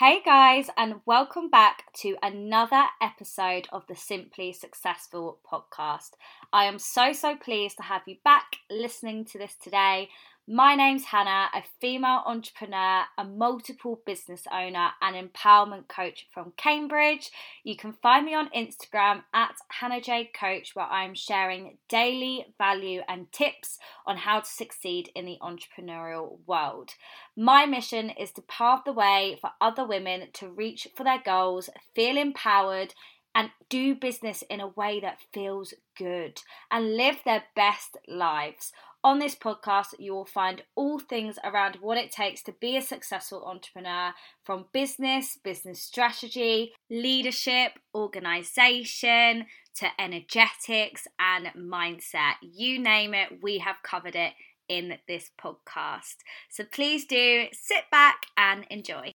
Hey 0.00 0.22
guys, 0.24 0.70
and 0.78 1.02
welcome 1.04 1.50
back 1.50 1.92
to 1.96 2.16
another 2.22 2.84
episode 3.02 3.68
of 3.70 3.86
the 3.86 3.94
Simply 3.94 4.50
Successful 4.50 5.40
podcast. 5.46 6.12
I 6.54 6.64
am 6.64 6.78
so, 6.78 7.12
so 7.12 7.36
pleased 7.36 7.76
to 7.76 7.82
have 7.82 8.00
you 8.06 8.16
back 8.24 8.56
listening 8.70 9.26
to 9.26 9.36
this 9.36 9.54
today. 9.62 10.08
My 10.52 10.74
name's 10.74 11.04
Hannah, 11.04 11.48
a 11.54 11.62
female 11.80 12.24
entrepreneur, 12.26 13.04
a 13.16 13.22
multiple 13.22 14.00
business 14.04 14.48
owner, 14.52 14.88
and 15.00 15.14
empowerment 15.14 15.86
coach 15.86 16.26
from 16.34 16.54
Cambridge. 16.56 17.30
You 17.62 17.76
can 17.76 17.92
find 17.92 18.26
me 18.26 18.34
on 18.34 18.50
Instagram 18.50 19.22
at 19.32 19.54
Hannah 19.68 20.00
Jade 20.00 20.34
Coach, 20.34 20.74
where 20.74 20.86
I'm 20.86 21.14
sharing 21.14 21.78
daily 21.88 22.46
value 22.58 23.02
and 23.06 23.30
tips 23.30 23.78
on 24.04 24.16
how 24.16 24.40
to 24.40 24.50
succeed 24.50 25.10
in 25.14 25.24
the 25.24 25.38
entrepreneurial 25.40 26.38
world. 26.48 26.94
My 27.36 27.64
mission 27.64 28.10
is 28.10 28.32
to 28.32 28.42
pave 28.42 28.80
the 28.84 28.92
way 28.92 29.38
for 29.40 29.50
other 29.60 29.86
women 29.86 30.30
to 30.32 30.48
reach 30.48 30.88
for 30.96 31.04
their 31.04 31.22
goals, 31.24 31.70
feel 31.94 32.16
empowered, 32.16 32.92
and 33.34 33.50
do 33.68 33.94
business 33.94 34.42
in 34.50 34.60
a 34.60 34.66
way 34.66 34.98
that 35.00 35.20
feels 35.32 35.74
good 35.96 36.40
and 36.70 36.96
live 36.96 37.18
their 37.24 37.44
best 37.54 37.96
lives. 38.08 38.72
On 39.02 39.18
this 39.18 39.34
podcast, 39.34 39.94
you 39.98 40.12
will 40.12 40.26
find 40.26 40.62
all 40.74 40.98
things 40.98 41.38
around 41.42 41.76
what 41.80 41.96
it 41.96 42.10
takes 42.10 42.42
to 42.42 42.52
be 42.52 42.76
a 42.76 42.82
successful 42.82 43.42
entrepreneur 43.46 44.12
from 44.44 44.66
business, 44.72 45.38
business 45.42 45.82
strategy, 45.82 46.72
leadership, 46.90 47.72
organization, 47.94 49.46
to 49.76 49.86
energetics 49.98 51.06
and 51.18 51.46
mindset. 51.56 52.34
You 52.42 52.78
name 52.78 53.14
it, 53.14 53.42
we 53.42 53.58
have 53.58 53.76
covered 53.82 54.16
it 54.16 54.34
in 54.68 54.98
this 55.08 55.30
podcast. 55.40 56.16
So 56.50 56.64
please 56.64 57.06
do 57.06 57.46
sit 57.52 57.84
back 57.90 58.26
and 58.36 58.66
enjoy. 58.68 59.12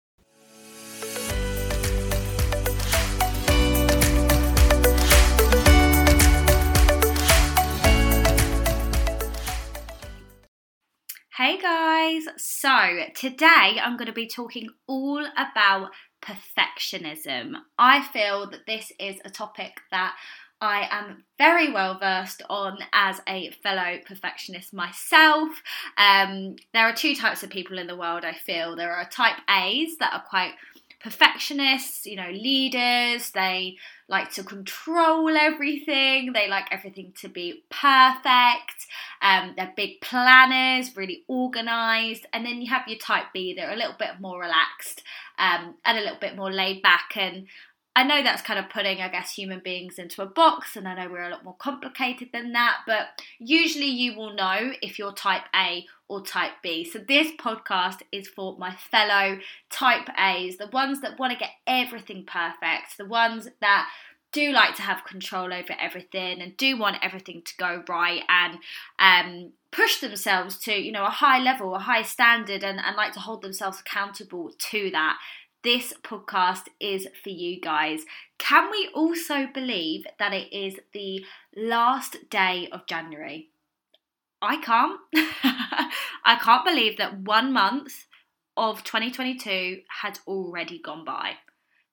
Hey 11.37 11.57
guys, 11.57 12.23
so 12.35 13.05
today 13.15 13.79
I'm 13.81 13.95
going 13.95 14.07
to 14.07 14.11
be 14.11 14.27
talking 14.27 14.67
all 14.85 15.25
about 15.37 15.91
perfectionism. 16.21 17.53
I 17.77 18.01
feel 18.01 18.49
that 18.49 18.65
this 18.67 18.91
is 18.99 19.15
a 19.23 19.29
topic 19.29 19.79
that 19.91 20.13
I 20.59 20.89
am 20.91 21.23
very 21.37 21.71
well 21.71 21.97
versed 21.97 22.43
on 22.49 22.79
as 22.91 23.21
a 23.29 23.51
fellow 23.63 23.99
perfectionist 24.05 24.73
myself. 24.73 25.47
Um, 25.97 26.57
there 26.73 26.83
are 26.83 26.93
two 26.93 27.15
types 27.15 27.43
of 27.43 27.49
people 27.49 27.79
in 27.79 27.87
the 27.87 27.95
world, 27.95 28.25
I 28.25 28.33
feel. 28.33 28.75
There 28.75 28.93
are 28.93 29.07
type 29.07 29.37
A's 29.49 29.95
that 30.01 30.13
are 30.13 30.25
quite 30.29 30.51
perfectionists, 31.03 32.05
you 32.05 32.15
know, 32.15 32.29
leaders. 32.29 33.31
They 33.31 33.77
like 34.07 34.31
to 34.33 34.43
control 34.43 35.35
everything. 35.35 36.33
They 36.33 36.47
like 36.47 36.65
everything 36.71 37.13
to 37.21 37.29
be 37.29 37.63
perfect. 37.69 38.87
Um, 39.21 39.53
they're 39.55 39.73
big 39.75 40.01
planners, 40.01 40.95
really 40.95 41.23
organized. 41.27 42.25
And 42.33 42.45
then 42.45 42.61
you 42.61 42.69
have 42.69 42.87
your 42.87 42.99
type 42.99 43.25
B, 43.33 43.53
they're 43.53 43.71
a 43.71 43.75
little 43.75 43.95
bit 43.97 44.19
more 44.19 44.39
relaxed 44.39 45.03
um, 45.37 45.75
and 45.85 45.97
a 45.97 46.01
little 46.01 46.19
bit 46.19 46.35
more 46.35 46.51
laid 46.51 46.81
back. 46.81 47.13
And 47.15 47.47
I 47.95 48.03
know 48.03 48.23
that's 48.23 48.41
kind 48.41 48.57
of 48.57 48.69
putting, 48.69 49.01
I 49.01 49.09
guess, 49.09 49.33
human 49.33 49.59
beings 49.59 49.99
into 49.99 50.21
a 50.21 50.25
box, 50.25 50.77
and 50.77 50.87
I 50.87 50.95
know 50.95 51.11
we're 51.11 51.27
a 51.27 51.29
lot 51.29 51.43
more 51.43 51.57
complicated 51.57 52.29
than 52.31 52.53
that, 52.53 52.77
but 52.87 53.07
usually 53.37 53.87
you 53.87 54.15
will 54.15 54.33
know 54.33 54.71
if 54.81 54.97
you're 54.97 55.11
type 55.11 55.43
A 55.53 55.85
or 56.11 56.21
type 56.21 56.51
B. 56.61 56.83
So 56.83 56.99
this 56.99 57.31
podcast 57.39 58.01
is 58.11 58.27
for 58.27 58.57
my 58.57 58.75
fellow 58.75 59.39
type 59.69 60.09
A's, 60.19 60.57
the 60.57 60.67
ones 60.67 60.99
that 60.99 61.17
want 61.17 61.31
to 61.31 61.39
get 61.39 61.51
everything 61.65 62.25
perfect, 62.25 62.97
the 62.97 63.05
ones 63.05 63.47
that 63.61 63.87
do 64.33 64.51
like 64.51 64.75
to 64.75 64.81
have 64.81 65.05
control 65.05 65.53
over 65.53 65.73
everything 65.79 66.41
and 66.41 66.57
do 66.57 66.77
want 66.77 66.97
everything 67.01 67.41
to 67.43 67.53
go 67.57 67.83
right 67.87 68.23
and 68.27 68.59
um, 68.99 69.51
push 69.71 69.99
themselves 69.99 70.57
to 70.57 70.73
you 70.73 70.91
know 70.91 71.05
a 71.05 71.09
high 71.09 71.37
level 71.37 71.75
a 71.75 71.79
high 71.79 72.01
standard 72.01 72.63
and, 72.63 72.79
and 72.79 72.95
like 72.95 73.11
to 73.11 73.19
hold 73.19 73.41
themselves 73.41 73.81
accountable 73.81 74.49
to 74.57 74.89
that 74.91 75.17
this 75.63 75.93
podcast 76.01 76.67
is 76.79 77.07
for 77.23 77.29
you 77.29 77.61
guys. 77.61 78.01
Can 78.39 78.71
we 78.71 78.89
also 78.95 79.45
believe 79.45 80.05
that 80.17 80.33
it 80.33 80.51
is 80.51 80.79
the 80.91 81.23
last 81.55 82.29
day 82.31 82.67
of 82.71 82.87
January? 82.87 83.49
I 84.41 84.57
can't. 84.57 84.99
I 86.25 86.35
can't 86.41 86.65
believe 86.65 86.97
that 86.97 87.19
one 87.19 87.53
month 87.53 88.05
of 88.57 88.83
2022 88.83 89.81
has 90.01 90.19
already 90.27 90.79
gone 90.79 91.05
by. 91.05 91.33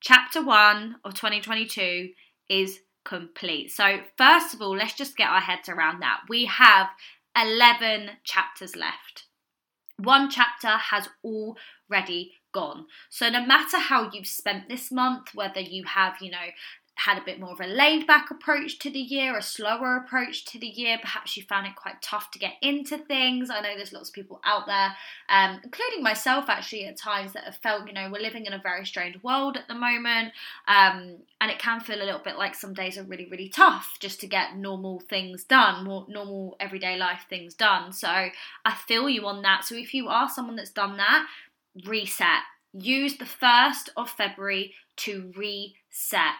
Chapter 0.00 0.42
one 0.42 0.96
of 1.04 1.14
2022 1.14 2.10
is 2.48 2.80
complete. 3.04 3.70
So, 3.70 4.00
first 4.16 4.54
of 4.54 4.62
all, 4.62 4.76
let's 4.76 4.94
just 4.94 5.16
get 5.16 5.28
our 5.28 5.40
heads 5.40 5.68
around 5.68 6.00
that. 6.00 6.20
We 6.28 6.46
have 6.46 6.88
11 7.36 8.10
chapters 8.24 8.76
left. 8.76 9.26
One 9.96 10.30
chapter 10.30 10.68
has 10.68 11.08
already 11.24 12.32
gone. 12.52 12.86
So 13.10 13.28
no 13.28 13.44
matter 13.44 13.78
how 13.78 14.10
you've 14.12 14.26
spent 14.26 14.68
this 14.68 14.90
month, 14.90 15.34
whether 15.34 15.60
you 15.60 15.84
have, 15.84 16.14
you 16.20 16.30
know, 16.30 16.48
had 16.98 17.16
a 17.16 17.24
bit 17.24 17.38
more 17.38 17.52
of 17.52 17.60
a 17.60 17.66
laid 17.66 18.08
back 18.08 18.28
approach 18.28 18.80
to 18.80 18.90
the 18.90 18.98
year, 18.98 19.36
a 19.36 19.42
slower 19.42 19.96
approach 19.96 20.44
to 20.44 20.58
the 20.58 20.66
year. 20.66 20.98
Perhaps 21.00 21.36
you 21.36 21.44
found 21.44 21.66
it 21.66 21.76
quite 21.76 22.02
tough 22.02 22.32
to 22.32 22.40
get 22.40 22.54
into 22.60 22.98
things. 22.98 23.50
I 23.50 23.60
know 23.60 23.76
there's 23.76 23.92
lots 23.92 24.08
of 24.08 24.14
people 24.14 24.40
out 24.44 24.66
there, 24.66 24.96
um, 25.28 25.60
including 25.62 26.02
myself 26.02 26.46
actually, 26.48 26.86
at 26.86 26.96
times 26.96 27.34
that 27.34 27.44
have 27.44 27.56
felt, 27.56 27.86
you 27.86 27.92
know, 27.92 28.10
we're 28.12 28.20
living 28.20 28.46
in 28.46 28.52
a 28.52 28.58
very 28.58 28.84
strange 28.84 29.22
world 29.22 29.56
at 29.56 29.68
the 29.68 29.74
moment. 29.74 30.32
Um, 30.66 31.18
and 31.40 31.52
it 31.52 31.60
can 31.60 31.78
feel 31.80 32.02
a 32.02 32.04
little 32.04 32.20
bit 32.20 32.36
like 32.36 32.56
some 32.56 32.74
days 32.74 32.98
are 32.98 33.04
really, 33.04 33.28
really 33.30 33.48
tough 33.48 33.96
just 34.00 34.20
to 34.20 34.26
get 34.26 34.56
normal 34.56 34.98
things 34.98 35.44
done, 35.44 35.84
more 35.84 36.04
normal 36.08 36.56
everyday 36.58 36.96
life 36.96 37.26
things 37.30 37.54
done. 37.54 37.92
So 37.92 38.08
I 38.08 38.74
feel 38.88 39.08
you 39.08 39.24
on 39.28 39.42
that. 39.42 39.64
So 39.64 39.76
if 39.76 39.94
you 39.94 40.08
are 40.08 40.28
someone 40.28 40.56
that's 40.56 40.70
done 40.70 40.96
that, 40.96 41.28
reset. 41.86 42.42
Use 42.72 43.16
the 43.16 43.24
1st 43.24 43.90
of 43.96 44.10
February 44.10 44.74
to 44.96 45.32
reset. 45.36 46.34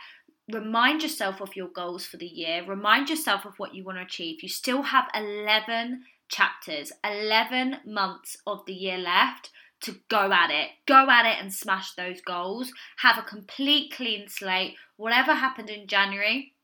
Remind 0.50 1.02
yourself 1.02 1.40
of 1.40 1.56
your 1.56 1.68
goals 1.68 2.06
for 2.06 2.16
the 2.16 2.26
year. 2.26 2.64
Remind 2.66 3.10
yourself 3.10 3.44
of 3.44 3.58
what 3.58 3.74
you 3.74 3.84
want 3.84 3.98
to 3.98 4.02
achieve. 4.02 4.42
You 4.42 4.48
still 4.48 4.82
have 4.82 5.08
11 5.14 6.04
chapters, 6.28 6.92
11 7.04 7.78
months 7.84 8.36
of 8.46 8.64
the 8.66 8.72
year 8.72 8.98
left 8.98 9.50
to 9.80 9.96
go 10.08 10.32
at 10.32 10.50
it. 10.50 10.70
Go 10.86 11.08
at 11.10 11.26
it 11.26 11.40
and 11.40 11.52
smash 11.52 11.94
those 11.94 12.20
goals. 12.20 12.72
Have 12.98 13.18
a 13.18 13.22
complete 13.22 13.92
clean 13.92 14.28
slate. 14.28 14.76
Whatever 14.96 15.34
happened 15.34 15.70
in 15.70 15.86
January, 15.86 16.54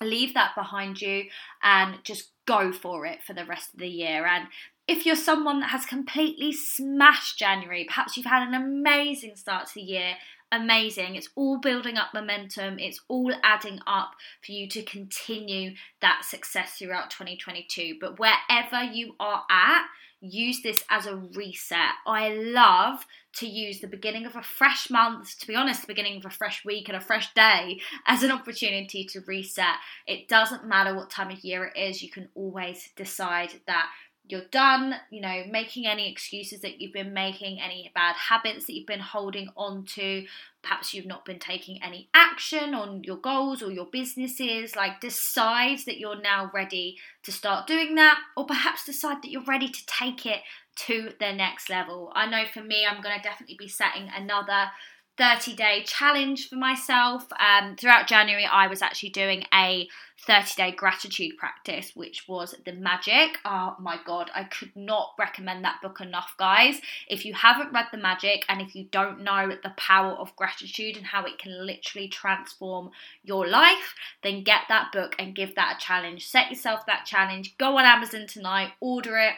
leave 0.00 0.34
that 0.34 0.54
behind 0.54 1.00
you 1.00 1.24
and 1.62 1.96
just 2.04 2.30
go 2.46 2.72
for 2.72 3.06
it 3.06 3.22
for 3.22 3.34
the 3.34 3.44
rest 3.44 3.74
of 3.74 3.80
the 3.80 3.88
year. 3.88 4.26
And 4.26 4.48
if 4.88 5.04
you're 5.04 5.16
someone 5.16 5.60
that 5.60 5.70
has 5.70 5.84
completely 5.84 6.52
smashed 6.52 7.38
January, 7.38 7.84
perhaps 7.84 8.16
you've 8.16 8.26
had 8.26 8.46
an 8.46 8.54
amazing 8.54 9.36
start 9.36 9.66
to 9.68 9.74
the 9.74 9.82
year, 9.82 10.14
amazing. 10.52 11.16
It's 11.16 11.28
all 11.34 11.58
building 11.58 11.96
up 11.96 12.14
momentum, 12.14 12.78
it's 12.78 13.00
all 13.08 13.32
adding 13.42 13.80
up 13.86 14.12
for 14.44 14.52
you 14.52 14.68
to 14.70 14.82
continue 14.82 15.74
that 16.00 16.24
success 16.24 16.74
throughout 16.78 17.10
2022. 17.10 17.96
But 18.00 18.18
wherever 18.18 18.82
you 18.82 19.14
are 19.18 19.44
at, 19.50 19.86
use 20.20 20.62
this 20.62 20.84
as 20.90 21.06
a 21.06 21.16
reset. 21.16 21.94
I 22.06 22.30
love 22.30 23.04
to 23.34 23.46
use 23.46 23.80
the 23.80 23.86
beginning 23.86 24.24
of 24.24 24.34
a 24.34 24.42
fresh 24.42 24.88
month, 24.88 25.38
to 25.40 25.46
be 25.46 25.54
honest, 25.54 25.82
the 25.82 25.86
beginning 25.86 26.16
of 26.16 26.24
a 26.24 26.30
fresh 26.30 26.64
week 26.64 26.88
and 26.88 26.96
a 26.96 27.00
fresh 27.00 27.32
day 27.34 27.80
as 28.06 28.22
an 28.22 28.30
opportunity 28.30 29.04
to 29.04 29.20
reset. 29.26 29.76
It 30.06 30.28
doesn't 30.28 30.66
matter 30.66 30.94
what 30.94 31.10
time 31.10 31.30
of 31.30 31.44
year 31.44 31.66
it 31.66 31.78
is, 31.78 32.02
you 32.02 32.10
can 32.10 32.28
always 32.34 32.90
decide 32.96 33.52
that 33.66 33.88
you're 34.28 34.48
done, 34.50 34.94
you 35.10 35.20
know, 35.20 35.44
making 35.50 35.86
any 35.86 36.10
excuses 36.10 36.60
that 36.60 36.80
you've 36.80 36.92
been 36.92 37.12
making, 37.12 37.60
any 37.60 37.90
bad 37.94 38.16
habits 38.16 38.66
that 38.66 38.74
you've 38.74 38.86
been 38.86 39.00
holding 39.00 39.48
on 39.56 39.84
to. 39.94 40.26
Perhaps 40.62 40.92
you've 40.92 41.06
not 41.06 41.24
been 41.24 41.38
taking 41.38 41.82
any 41.82 42.08
action 42.12 42.74
on 42.74 43.04
your 43.04 43.16
goals 43.16 43.62
or 43.62 43.70
your 43.70 43.86
businesses. 43.86 44.74
Like, 44.74 45.00
decide 45.00 45.78
that 45.86 45.98
you're 45.98 46.20
now 46.20 46.50
ready 46.52 46.98
to 47.22 47.32
start 47.32 47.66
doing 47.66 47.94
that, 47.94 48.18
or 48.36 48.46
perhaps 48.46 48.84
decide 48.84 49.22
that 49.22 49.30
you're 49.30 49.44
ready 49.44 49.68
to 49.68 49.86
take 49.86 50.26
it 50.26 50.40
to 50.76 51.10
the 51.20 51.32
next 51.32 51.70
level. 51.70 52.12
I 52.14 52.26
know 52.26 52.44
for 52.52 52.62
me, 52.62 52.84
I'm 52.84 53.02
going 53.02 53.16
to 53.16 53.22
definitely 53.22 53.56
be 53.58 53.68
setting 53.68 54.10
another 54.14 54.70
30 55.18 55.54
day 55.54 55.82
challenge 55.86 56.48
for 56.48 56.56
myself. 56.56 57.26
Um, 57.38 57.76
throughout 57.76 58.06
January, 58.06 58.46
I 58.46 58.66
was 58.66 58.82
actually 58.82 59.10
doing 59.10 59.44
a 59.52 59.88
30 60.26 60.54
day 60.56 60.70
gratitude 60.72 61.36
practice, 61.38 61.92
which 61.94 62.24
was 62.28 62.54
The 62.64 62.72
Magic. 62.72 63.38
Oh 63.44 63.76
my 63.80 63.98
god, 64.04 64.30
I 64.34 64.44
could 64.44 64.72
not 64.74 65.10
recommend 65.18 65.64
that 65.64 65.80
book 65.82 66.00
enough, 66.00 66.34
guys. 66.38 66.80
If 67.08 67.24
you 67.24 67.34
haven't 67.34 67.72
read 67.72 67.86
The 67.92 67.98
Magic 67.98 68.44
and 68.48 68.60
if 68.60 68.74
you 68.74 68.86
don't 68.90 69.22
know 69.22 69.52
the 69.62 69.74
power 69.76 70.12
of 70.12 70.36
gratitude 70.36 70.96
and 70.96 71.06
how 71.06 71.24
it 71.24 71.38
can 71.38 71.66
literally 71.66 72.08
transform 72.08 72.90
your 73.22 73.46
life, 73.46 73.94
then 74.22 74.44
get 74.44 74.62
that 74.68 74.92
book 74.92 75.14
and 75.18 75.34
give 75.34 75.54
that 75.54 75.76
a 75.76 75.80
challenge. 75.80 76.26
Set 76.26 76.50
yourself 76.50 76.86
that 76.86 77.06
challenge. 77.06 77.56
Go 77.58 77.78
on 77.78 77.84
Amazon 77.84 78.26
tonight, 78.26 78.72
order 78.80 79.16
it 79.18 79.34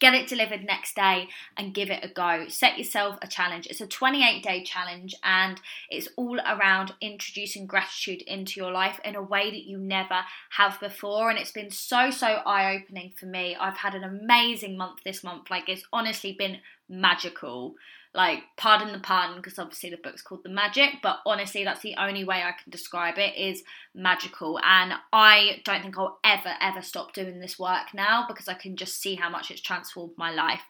get 0.00 0.14
it 0.14 0.28
delivered 0.28 0.64
next 0.64 0.94
day 0.94 1.28
and 1.56 1.74
give 1.74 1.90
it 1.90 2.04
a 2.04 2.08
go. 2.08 2.46
Set 2.48 2.78
yourself 2.78 3.18
a 3.22 3.26
challenge. 3.26 3.66
It's 3.66 3.80
a 3.80 3.86
28 3.86 4.42
day 4.42 4.62
challenge 4.62 5.14
and 5.22 5.60
it's 5.90 6.08
all 6.16 6.38
around 6.40 6.94
introducing 7.00 7.66
gratitude 7.66 8.22
into 8.22 8.60
your 8.60 8.72
life 8.72 9.00
in 9.04 9.16
a 9.16 9.22
way 9.22 9.50
that 9.50 9.66
you 9.66 9.78
never 9.78 10.20
have 10.50 10.78
before. 10.80 11.30
And 11.30 11.38
it's 11.38 11.52
been 11.52 11.70
so, 11.70 12.10
so 12.10 12.26
eye 12.46 12.76
opening 12.76 13.12
for 13.16 13.26
me. 13.26 13.56
I've 13.56 13.78
had 13.78 13.94
an 13.94 14.04
amazing 14.04 14.76
month 14.76 15.00
this 15.04 15.24
month. 15.24 15.50
Like, 15.50 15.68
it's 15.68 15.84
honestly 15.92 16.32
been 16.32 16.58
magical 16.88 17.74
like 18.14 18.42
pardon 18.56 18.92
the 18.92 18.98
pun 18.98 19.36
because 19.36 19.58
obviously 19.58 19.90
the 19.90 19.96
book's 19.98 20.22
called 20.22 20.42
the 20.42 20.48
magic 20.48 20.94
but 21.02 21.18
honestly 21.26 21.64
that's 21.64 21.82
the 21.82 21.94
only 21.98 22.24
way 22.24 22.36
i 22.36 22.52
can 22.52 22.70
describe 22.70 23.18
it 23.18 23.36
is 23.36 23.62
magical. 23.94 24.58
And 24.64 24.94
i 25.12 25.60
don't 25.64 25.82
think 25.82 25.98
i'll 25.98 26.18
ever 26.24 26.54
ever 26.60 26.82
stop 26.82 27.12
doing 27.12 27.40
this 27.40 27.58
work 27.58 27.94
now 27.94 28.24
because 28.28 28.48
i 28.48 28.54
can 28.54 28.76
just 28.76 29.00
see 29.00 29.14
how 29.14 29.28
much 29.28 29.50
it's 29.50 29.60
transformed 29.60 30.12
my 30.16 30.32
life. 30.32 30.62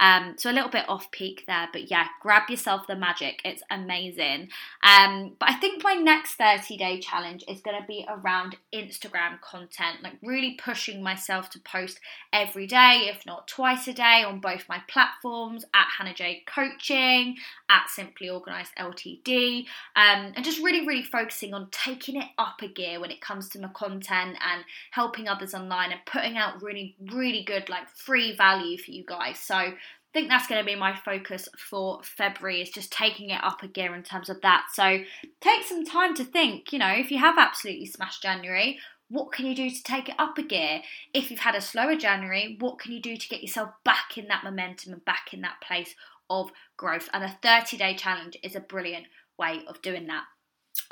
Um, 0.00 0.34
so 0.36 0.50
a 0.50 0.52
little 0.52 0.70
bit 0.70 0.88
off 0.88 1.10
peak 1.10 1.44
there 1.46 1.68
but 1.72 1.90
yeah 1.90 2.06
grab 2.20 2.48
yourself 2.48 2.86
the 2.86 2.96
magic. 2.96 3.40
It's 3.44 3.62
amazing. 3.70 4.48
Um, 4.82 5.34
but 5.38 5.50
i 5.50 5.54
think 5.54 5.82
my 5.82 5.94
next 5.94 6.34
30 6.34 6.76
day 6.76 7.00
challenge 7.00 7.44
is 7.48 7.60
going 7.60 7.80
to 7.80 7.86
be 7.86 8.06
around 8.08 8.56
instagram 8.72 9.40
content 9.40 10.02
like 10.02 10.14
really 10.22 10.58
pushing 10.62 11.02
myself 11.02 11.50
to 11.50 11.58
post 11.60 12.00
every 12.32 12.66
day 12.66 13.10
if 13.12 13.24
not 13.26 13.48
twice 13.48 13.86
a 13.88 13.92
day 13.92 14.22
on 14.26 14.40
both 14.40 14.68
my 14.68 14.80
platforms 14.88 15.64
at 15.74 15.86
hannah 15.98 16.14
jade 16.14 16.42
coach 16.46 16.83
coaching, 16.84 17.36
at 17.68 17.88
Simply 17.88 18.30
Organised 18.30 18.72
LTD, 18.78 19.66
um, 19.96 20.32
and 20.34 20.44
just 20.44 20.62
really, 20.62 20.86
really 20.86 21.02
focusing 21.02 21.54
on 21.54 21.68
taking 21.70 22.16
it 22.16 22.28
up 22.38 22.62
a 22.62 22.68
gear 22.68 23.00
when 23.00 23.10
it 23.10 23.20
comes 23.20 23.48
to 23.50 23.60
my 23.60 23.68
content 23.68 24.36
and 24.40 24.64
helping 24.90 25.28
others 25.28 25.54
online 25.54 25.92
and 25.92 26.00
putting 26.06 26.36
out 26.36 26.62
really, 26.62 26.96
really 27.12 27.42
good, 27.42 27.68
like 27.68 27.88
free 27.88 28.36
value 28.36 28.78
for 28.78 28.90
you 28.90 29.04
guys. 29.06 29.38
So, 29.38 29.56
I 29.56 30.18
think 30.18 30.28
that's 30.28 30.46
going 30.46 30.60
to 30.60 30.64
be 30.64 30.76
my 30.76 30.94
focus 30.94 31.48
for 31.58 31.98
February 32.04 32.62
is 32.62 32.70
just 32.70 32.92
taking 32.92 33.30
it 33.30 33.42
up 33.42 33.64
a 33.64 33.66
gear 33.66 33.96
in 33.96 34.04
terms 34.04 34.30
of 34.30 34.40
that. 34.42 34.66
So 34.72 34.98
take 35.40 35.64
some 35.64 35.84
time 35.84 36.14
to 36.14 36.22
think, 36.22 36.72
you 36.72 36.78
know, 36.78 36.92
if 36.92 37.10
you 37.10 37.18
have 37.18 37.34
absolutely 37.36 37.86
smashed 37.86 38.22
January, 38.22 38.78
what 39.08 39.32
can 39.32 39.46
you 39.46 39.54
do 39.54 39.70
to 39.70 39.82
take 39.82 40.08
it 40.08 40.14
up 40.18 40.38
a 40.38 40.42
gear? 40.42 40.82
If 41.12 41.30
you've 41.30 41.40
had 41.40 41.54
a 41.54 41.60
slower 41.60 41.96
January, 41.96 42.56
what 42.60 42.78
can 42.78 42.92
you 42.92 43.00
do 43.00 43.16
to 43.16 43.28
get 43.28 43.42
yourself 43.42 43.70
back 43.84 44.16
in 44.16 44.28
that 44.28 44.44
momentum 44.44 44.92
and 44.92 45.04
back 45.04 45.34
in 45.34 45.40
that 45.42 45.60
place 45.60 45.94
of 46.30 46.50
growth. 46.76 47.08
And 47.12 47.24
a 47.24 47.38
30 47.42 47.76
day 47.76 47.94
challenge 47.94 48.36
is 48.42 48.56
a 48.56 48.60
brilliant 48.60 49.06
way 49.38 49.62
of 49.66 49.82
doing 49.82 50.06
that. 50.06 50.24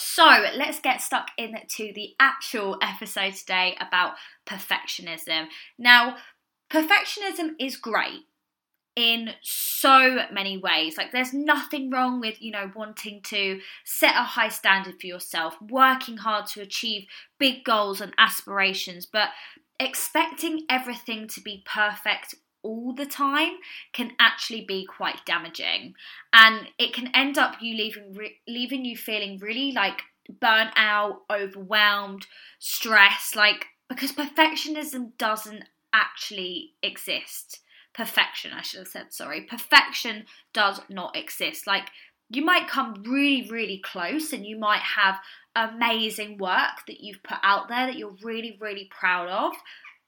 So 0.00 0.24
let's 0.56 0.80
get 0.80 1.00
stuck 1.00 1.28
into 1.36 1.92
the 1.94 2.14
actual 2.20 2.78
episode 2.82 3.34
today 3.34 3.76
about 3.80 4.14
perfectionism. 4.46 5.46
Now, 5.78 6.16
perfectionism 6.70 7.50
is 7.58 7.76
great 7.76 8.22
in 8.94 9.30
so 9.42 10.26
many 10.30 10.58
ways. 10.58 10.96
Like, 10.96 11.12
there's 11.12 11.32
nothing 11.32 11.90
wrong 11.90 12.20
with, 12.20 12.40
you 12.42 12.52
know, 12.52 12.70
wanting 12.74 13.22
to 13.24 13.60
set 13.84 14.14
a 14.14 14.22
high 14.22 14.50
standard 14.50 15.00
for 15.00 15.06
yourself, 15.06 15.56
working 15.60 16.18
hard 16.18 16.46
to 16.48 16.60
achieve 16.60 17.06
big 17.38 17.64
goals 17.64 18.00
and 18.00 18.12
aspirations, 18.18 19.06
but 19.06 19.30
expecting 19.80 20.64
everything 20.68 21.26
to 21.28 21.40
be 21.40 21.64
perfect 21.66 22.34
all 22.62 22.94
the 22.94 23.06
time 23.06 23.52
can 23.92 24.12
actually 24.18 24.64
be 24.64 24.86
quite 24.86 25.24
damaging. 25.26 25.94
And 26.32 26.68
it 26.78 26.92
can 26.92 27.10
end 27.14 27.38
up 27.38 27.56
you 27.60 27.76
leaving 27.76 28.14
re- 28.14 28.38
leaving 28.46 28.84
you 28.84 28.96
feeling 28.96 29.38
really 29.38 29.72
like 29.72 30.02
burnt 30.40 30.70
out 30.76 31.22
overwhelmed 31.30 32.26
stressed 32.58 33.34
like 33.34 33.66
because 33.88 34.12
perfectionism 34.12 35.16
doesn't 35.18 35.64
actually 35.92 36.72
exist. 36.82 37.60
Perfection 37.94 38.52
i 38.54 38.62
should 38.62 38.78
have 38.78 38.88
said 38.88 39.12
sorry. 39.12 39.42
Perfection 39.42 40.24
does 40.52 40.80
not 40.88 41.16
exist. 41.16 41.66
Like 41.66 41.88
you 42.30 42.44
might 42.44 42.68
come 42.68 43.02
really 43.06 43.48
really 43.50 43.78
close 43.84 44.32
and 44.32 44.46
you 44.46 44.58
might 44.58 44.80
have 44.80 45.18
amazing 45.54 46.38
work 46.38 46.86
that 46.86 47.00
you've 47.00 47.22
put 47.22 47.36
out 47.42 47.68
there 47.68 47.86
that 47.86 47.98
you're 47.98 48.16
really 48.22 48.56
really 48.58 48.88
proud 48.90 49.28
of 49.28 49.52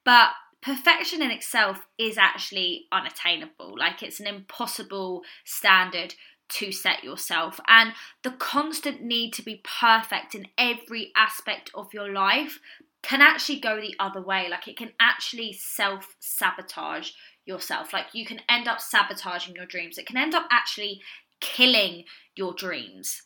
but 0.05 0.31
perfection 0.65 1.21
in 1.21 1.31
itself 1.31 1.87
is 1.99 2.17
actually 2.17 2.87
unattainable. 2.91 3.75
Like 3.79 4.03
it's 4.03 4.19
an 4.19 4.27
impossible 4.27 5.23
standard 5.45 6.15
to 6.49 6.73
set 6.73 7.05
yourself. 7.05 7.61
And 7.69 7.93
the 8.23 8.31
constant 8.31 9.03
need 9.03 9.33
to 9.35 9.43
be 9.43 9.63
perfect 9.63 10.35
in 10.35 10.49
every 10.57 11.13
aspect 11.17 11.71
of 11.75 11.93
your 11.93 12.11
life 12.13 12.61
can 13.03 13.21
actually 13.21 13.61
go 13.61 13.79
the 13.79 13.95
other 13.99 14.23
way. 14.23 14.49
Like 14.51 14.67
it 14.67 14.79
can 14.79 14.93
actually 14.99 15.53
self 15.53 16.17
sabotage 16.21 17.11
yourself. 17.45 17.93
Like 17.93 18.07
you 18.15 18.25
can 18.25 18.41
end 18.49 18.67
up 18.67 18.81
sabotaging 18.81 19.55
your 19.55 19.67
dreams. 19.67 19.99
It 19.99 20.07
can 20.07 20.17
end 20.17 20.35
up 20.35 20.47
actually 20.51 21.03
killing 21.41 22.05
your 22.37 22.55
dreams. 22.55 23.23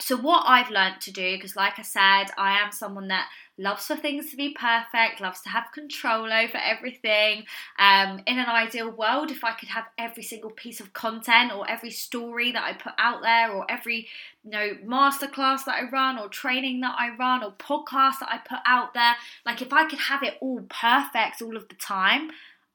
So, 0.00 0.16
what 0.16 0.44
I've 0.46 0.70
learned 0.70 1.00
to 1.02 1.12
do, 1.12 1.36
because 1.36 1.56
like 1.56 1.78
I 1.78 1.82
said, 1.82 2.26
I 2.36 2.60
am 2.60 2.72
someone 2.72 3.08
that 3.08 3.28
loves 3.56 3.86
for 3.86 3.94
things 3.94 4.30
to 4.30 4.36
be 4.36 4.56
perfect, 4.58 5.20
loves 5.20 5.40
to 5.42 5.48
have 5.48 5.70
control 5.72 6.32
over 6.32 6.58
everything. 6.58 7.44
Um, 7.78 8.20
in 8.26 8.38
an 8.38 8.48
ideal 8.48 8.90
world, 8.90 9.30
if 9.30 9.44
I 9.44 9.52
could 9.52 9.68
have 9.68 9.84
every 9.96 10.24
single 10.24 10.50
piece 10.50 10.80
of 10.80 10.92
content 10.92 11.52
or 11.52 11.68
every 11.70 11.90
story 11.90 12.50
that 12.52 12.64
I 12.64 12.72
put 12.72 12.94
out 12.98 13.22
there 13.22 13.52
or 13.52 13.64
every 13.70 14.08
you 14.44 14.50
know 14.50 14.76
masterclass 14.84 15.64
that 15.66 15.76
I 15.76 15.90
run 15.90 16.18
or 16.18 16.28
training 16.28 16.80
that 16.80 16.96
I 16.98 17.14
run 17.16 17.44
or 17.44 17.52
podcast 17.52 18.18
that 18.20 18.30
I 18.30 18.38
put 18.38 18.60
out 18.66 18.94
there, 18.94 19.14
like 19.46 19.62
if 19.62 19.72
I 19.72 19.88
could 19.88 20.00
have 20.00 20.22
it 20.22 20.38
all 20.40 20.62
perfect 20.68 21.40
all 21.40 21.56
of 21.56 21.68
the 21.68 21.76
time, 21.76 22.30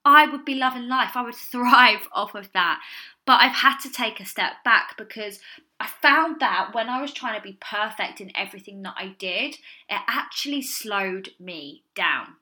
I 0.05 0.25
would 0.25 0.45
be 0.45 0.55
loving 0.55 0.87
life. 0.87 1.11
I 1.15 1.21
would 1.23 1.35
thrive 1.51 2.07
off 2.13 2.35
of 2.35 2.51
that. 2.53 2.79
But 3.25 3.41
I've 3.41 3.55
had 3.55 3.77
to 3.79 3.91
take 3.91 4.19
a 4.19 4.25
step 4.25 4.53
back 4.63 4.95
because 4.97 5.39
I 5.79 5.87
found 6.01 6.41
that 6.41 6.71
when 6.73 6.89
I 6.89 7.01
was 7.01 7.13
trying 7.13 7.39
to 7.39 7.47
be 7.47 7.57
perfect 7.61 8.19
in 8.19 8.35
everything 8.35 8.81
that 8.81 8.95
I 8.97 9.15
did, 9.17 9.55
it 9.89 10.01
actually 10.07 10.61
slowed 10.61 11.29
me 11.39 11.83
down. 11.95 12.35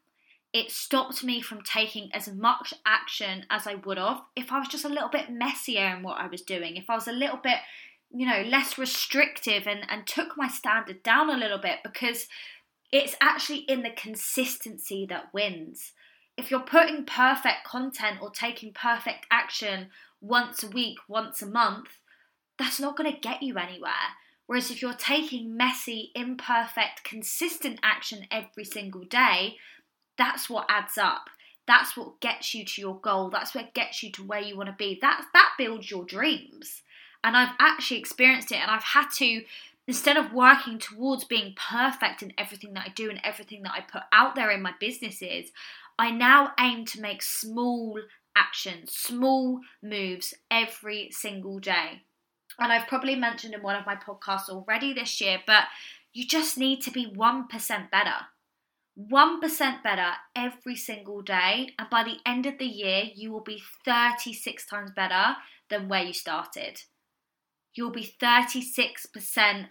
It 0.53 0.71
stopped 0.71 1.23
me 1.23 1.41
from 1.41 1.61
taking 1.61 2.09
as 2.13 2.27
much 2.27 2.73
action 2.85 3.45
as 3.49 3.67
I 3.67 3.75
would 3.75 3.99
have 3.99 4.21
if 4.35 4.51
I 4.51 4.59
was 4.59 4.69
just 4.69 4.85
a 4.85 4.89
little 4.89 5.09
bit 5.09 5.29
messier 5.29 5.95
in 5.95 6.01
what 6.01 6.19
I 6.19 6.27
was 6.27 6.41
doing, 6.41 6.77
if 6.77 6.89
I 6.89 6.95
was 6.95 7.07
a 7.07 7.11
little 7.11 7.37
bit, 7.37 7.59
you 8.09 8.25
know, 8.25 8.41
less 8.41 8.77
restrictive 8.77 9.67
and, 9.67 9.81
and 9.87 10.07
took 10.07 10.35
my 10.35 10.47
standard 10.47 11.03
down 11.03 11.29
a 11.29 11.37
little 11.37 11.59
bit 11.59 11.79
because 11.83 12.27
it's 12.91 13.15
actually 13.21 13.59
in 13.59 13.83
the 13.83 13.91
consistency 13.91 15.05
that 15.09 15.33
wins. 15.33 15.91
If 16.37 16.49
you're 16.49 16.61
putting 16.61 17.05
perfect 17.05 17.65
content 17.65 18.17
or 18.21 18.31
taking 18.31 18.73
perfect 18.73 19.27
action 19.29 19.89
once 20.21 20.63
a 20.63 20.69
week, 20.69 20.97
once 21.07 21.41
a 21.41 21.47
month, 21.47 21.99
that's 22.57 22.79
not 22.79 22.97
going 22.97 23.11
to 23.11 23.19
get 23.19 23.43
you 23.43 23.57
anywhere. 23.57 23.91
Whereas 24.47 24.71
if 24.71 24.81
you're 24.81 24.93
taking 24.93 25.57
messy, 25.57 26.11
imperfect, 26.15 27.03
consistent 27.03 27.79
action 27.83 28.27
every 28.31 28.63
single 28.63 29.03
day, 29.03 29.57
that's 30.17 30.49
what 30.49 30.65
adds 30.69 30.97
up. 30.97 31.29
That's 31.67 31.97
what 31.97 32.21
gets 32.21 32.55
you 32.55 32.63
to 32.63 32.81
your 32.81 32.97
goal. 32.99 33.29
That's 33.29 33.53
what 33.53 33.73
gets 33.73 34.01
you 34.01 34.11
to 34.13 34.23
where 34.23 34.39
you 34.39 34.55
want 34.55 34.69
to 34.69 34.75
be. 34.75 34.97
That 35.01 35.25
that 35.33 35.51
builds 35.57 35.91
your 35.91 36.05
dreams. 36.05 36.81
And 37.23 37.35
I've 37.35 37.55
actually 37.59 37.99
experienced 37.99 38.53
it 38.53 38.61
and 38.61 38.71
I've 38.71 38.83
had 38.83 39.09
to 39.17 39.43
instead 39.85 40.17
of 40.17 40.33
working 40.33 40.79
towards 40.79 41.25
being 41.25 41.55
perfect 41.55 42.21
in 42.21 42.33
everything 42.37 42.73
that 42.73 42.85
I 42.87 42.89
do 42.89 43.09
and 43.09 43.19
everything 43.23 43.63
that 43.63 43.73
I 43.73 43.81
put 43.81 44.03
out 44.13 44.35
there 44.35 44.51
in 44.51 44.61
my 44.61 44.73
businesses, 44.79 45.51
I 45.99 46.11
now 46.11 46.53
aim 46.59 46.85
to 46.85 47.01
make 47.01 47.21
small 47.21 47.99
actions, 48.35 48.93
small 48.93 49.61
moves 49.81 50.33
every 50.51 51.09
single 51.11 51.59
day 51.59 52.03
and 52.59 52.71
I've 52.71 52.87
probably 52.87 53.15
mentioned 53.15 53.53
in 53.53 53.61
one 53.61 53.75
of 53.75 53.85
my 53.85 53.95
podcasts 53.95 54.49
already 54.49 54.93
this 54.93 55.21
year, 55.21 55.39
but 55.45 55.65
you 56.13 56.25
just 56.25 56.57
need 56.57 56.81
to 56.81 56.91
be 56.91 57.05
1% 57.05 57.91
better. 57.91 58.25
1% 58.99 59.83
better 59.83 60.11
every 60.35 60.75
single 60.75 61.21
day, 61.21 61.73
and 61.77 61.89
by 61.89 62.03
the 62.03 62.17
end 62.25 62.47
of 62.47 62.57
the 62.57 62.65
year, 62.65 63.03
you 63.13 63.31
will 63.31 63.43
be 63.43 63.61
36 63.85 64.65
times 64.65 64.91
better 64.95 65.35
than 65.69 65.87
where 65.87 66.03
you 66.03 66.13
started. 66.13 66.81
You'll 67.75 67.91
be 67.91 68.15
36% 68.19 69.67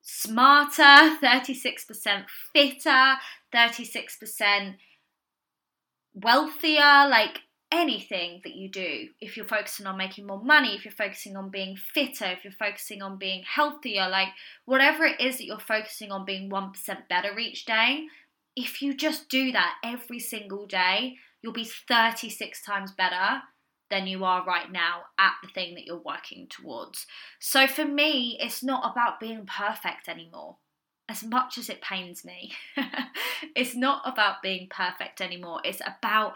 smarter, 0.00 1.18
36% 1.22 2.24
fitter, 2.54 3.14
36% 3.54 4.76
wealthier. 6.14 7.06
Like 7.08 7.40
anything 7.74 8.40
that 8.44 8.54
you 8.54 8.68
do, 8.68 9.08
if 9.20 9.36
you're 9.36 9.46
focusing 9.46 9.86
on 9.86 9.98
making 9.98 10.26
more 10.26 10.42
money, 10.42 10.74
if 10.74 10.84
you're 10.84 10.92
focusing 10.92 11.36
on 11.36 11.50
being 11.50 11.76
fitter, 11.76 12.26
if 12.26 12.44
you're 12.44 12.52
focusing 12.52 13.02
on 13.02 13.18
being 13.18 13.42
healthier, 13.42 14.08
like 14.08 14.28
whatever 14.64 15.04
it 15.04 15.20
is 15.20 15.38
that 15.38 15.44
you're 15.44 15.58
focusing 15.58 16.12
on 16.12 16.24
being 16.24 16.48
1% 16.50 16.72
better 17.08 17.38
each 17.38 17.64
day, 17.64 18.06
if 18.56 18.80
you 18.80 18.94
just 18.94 19.28
do 19.28 19.50
that 19.52 19.74
every 19.82 20.20
single 20.20 20.66
day, 20.66 21.16
you'll 21.42 21.52
be 21.52 21.68
36 21.88 22.62
times 22.62 22.92
better 22.92 23.42
than 23.90 24.06
you 24.06 24.24
are 24.24 24.44
right 24.44 24.70
now 24.70 25.02
at 25.18 25.34
the 25.42 25.48
thing 25.48 25.74
that 25.74 25.84
you're 25.84 25.98
working 25.98 26.46
towards. 26.48 27.06
So 27.38 27.66
for 27.66 27.84
me, 27.84 28.38
it's 28.40 28.62
not 28.62 28.90
about 28.90 29.20
being 29.20 29.46
perfect 29.46 30.08
anymore. 30.08 30.56
As 31.08 31.22
much 31.22 31.58
as 31.58 31.68
it 31.68 31.82
pains 31.82 32.24
me, 32.24 32.52
it's 33.54 33.74
not 33.74 34.02
about 34.06 34.42
being 34.42 34.68
perfect 34.70 35.20
anymore. 35.20 35.60
It's 35.62 35.82
about 35.86 36.34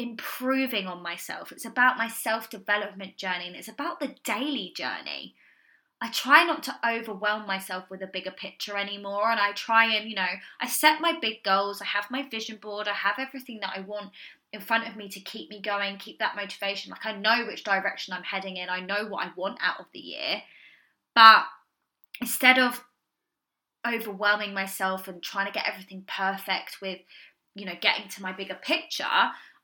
improving 0.00 0.86
on 0.86 1.02
myself. 1.02 1.52
It's 1.52 1.64
about 1.64 1.98
my 1.98 2.08
self 2.08 2.50
development 2.50 3.16
journey 3.16 3.46
and 3.46 3.56
it's 3.56 3.68
about 3.68 4.00
the 4.00 4.14
daily 4.24 4.72
journey. 4.74 5.34
I 6.02 6.08
try 6.08 6.44
not 6.44 6.62
to 6.62 6.76
overwhelm 6.86 7.46
myself 7.46 7.90
with 7.90 8.00
a 8.00 8.06
bigger 8.06 8.30
picture 8.30 8.76
anymore. 8.76 9.30
And 9.30 9.38
I 9.38 9.52
try 9.52 9.94
and, 9.94 10.08
you 10.08 10.16
know, 10.16 10.26
I 10.58 10.66
set 10.66 11.00
my 11.00 11.18
big 11.20 11.42
goals. 11.44 11.82
I 11.82 11.84
have 11.84 12.10
my 12.10 12.26
vision 12.26 12.56
board. 12.56 12.88
I 12.88 12.94
have 12.94 13.16
everything 13.18 13.60
that 13.60 13.74
I 13.76 13.80
want 13.80 14.10
in 14.52 14.60
front 14.62 14.88
of 14.88 14.96
me 14.96 15.08
to 15.10 15.20
keep 15.20 15.50
me 15.50 15.60
going, 15.60 15.98
keep 15.98 16.18
that 16.18 16.36
motivation. 16.36 16.90
Like 16.90 17.04
I 17.04 17.12
know 17.12 17.44
which 17.46 17.64
direction 17.64 18.14
I'm 18.14 18.22
heading 18.22 18.56
in. 18.56 18.70
I 18.70 18.80
know 18.80 19.06
what 19.06 19.26
I 19.26 19.30
want 19.36 19.58
out 19.62 19.78
of 19.78 19.86
the 19.92 20.00
year. 20.00 20.42
But 21.14 21.44
instead 22.20 22.58
of 22.58 22.82
overwhelming 23.86 24.54
myself 24.54 25.06
and 25.06 25.22
trying 25.22 25.46
to 25.46 25.52
get 25.52 25.68
everything 25.68 26.04
perfect 26.06 26.78
with, 26.80 27.00
you 27.54 27.66
know, 27.66 27.74
getting 27.78 28.08
to 28.08 28.22
my 28.22 28.32
bigger 28.32 28.54
picture, 28.54 29.04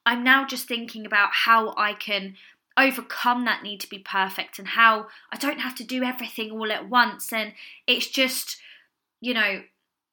I'm 0.07 0.23
now 0.23 0.47
just 0.47 0.69
thinking 0.69 1.05
about 1.05 1.31
how 1.33 1.75
I 1.77 1.93
can 1.93 2.37
overcome 2.77 3.45
that 3.45 3.63
need 3.63 3.81
to 3.81 3.89
be 3.89 3.99
perfect 3.99 4.59
and 4.59 4.69
how 4.69 5.09
I 5.33 5.37
don't 5.37 5.61
have 5.61 5.75
to 5.77 5.85
do 5.85 6.05
everything 6.05 6.53
all 6.53 6.71
at 6.71 6.89
once. 6.89 7.33
And 7.33 7.53
it's 7.87 8.07
just, 8.07 8.59
you 9.21 9.35
know, 9.35 9.63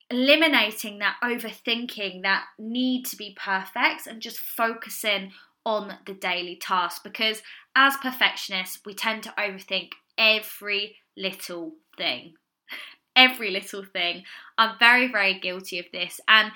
eliminating 0.09 0.99
that 0.99 1.17
overthinking, 1.23 2.23
that 2.23 2.45
need 2.57 3.05
to 3.05 3.15
be 3.15 3.37
perfect, 3.39 4.07
and 4.07 4.21
just 4.21 4.39
focusing 4.39 5.31
on 5.65 5.97
the 6.05 6.13
daily 6.13 6.55
task. 6.55 7.03
Because 7.03 7.43
as 7.75 7.95
perfectionists, 7.97 8.79
we 8.85 8.93
tend 8.93 9.23
to 9.23 9.33
overthink 9.37 9.91
every 10.17 10.97
little 11.15 11.73
thing. 11.97 12.33
every 13.15 13.51
little 13.51 13.83
thing. 13.83 14.23
I'm 14.57 14.77
very, 14.79 15.11
very 15.11 15.39
guilty 15.39 15.77
of 15.79 15.85
this. 15.91 16.19
And 16.27 16.51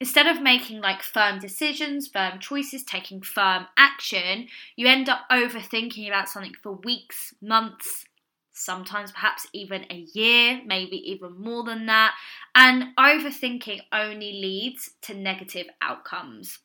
instead 0.00 0.26
of 0.26 0.42
making 0.42 0.80
like 0.80 1.02
firm 1.02 1.38
decisions, 1.38 2.08
firm 2.08 2.38
choices, 2.38 2.84
taking 2.84 3.20
firm 3.22 3.66
action, 3.76 4.48
you 4.76 4.86
end 4.86 5.08
up 5.08 5.20
overthinking 5.30 6.06
about 6.06 6.28
something 6.28 6.54
for 6.62 6.72
weeks, 6.72 7.34
months, 7.40 8.04
sometimes 8.52 9.12
perhaps 9.12 9.46
even 9.52 9.84
a 9.90 10.06
year, 10.14 10.60
maybe 10.66 10.96
even 11.10 11.40
more 11.40 11.64
than 11.64 11.86
that. 11.86 12.14
And 12.54 12.96
overthinking 12.96 13.80
only 13.92 14.32
leads 14.32 14.90
to 15.02 15.14
negative 15.14 15.66
outcomes. 15.80 16.58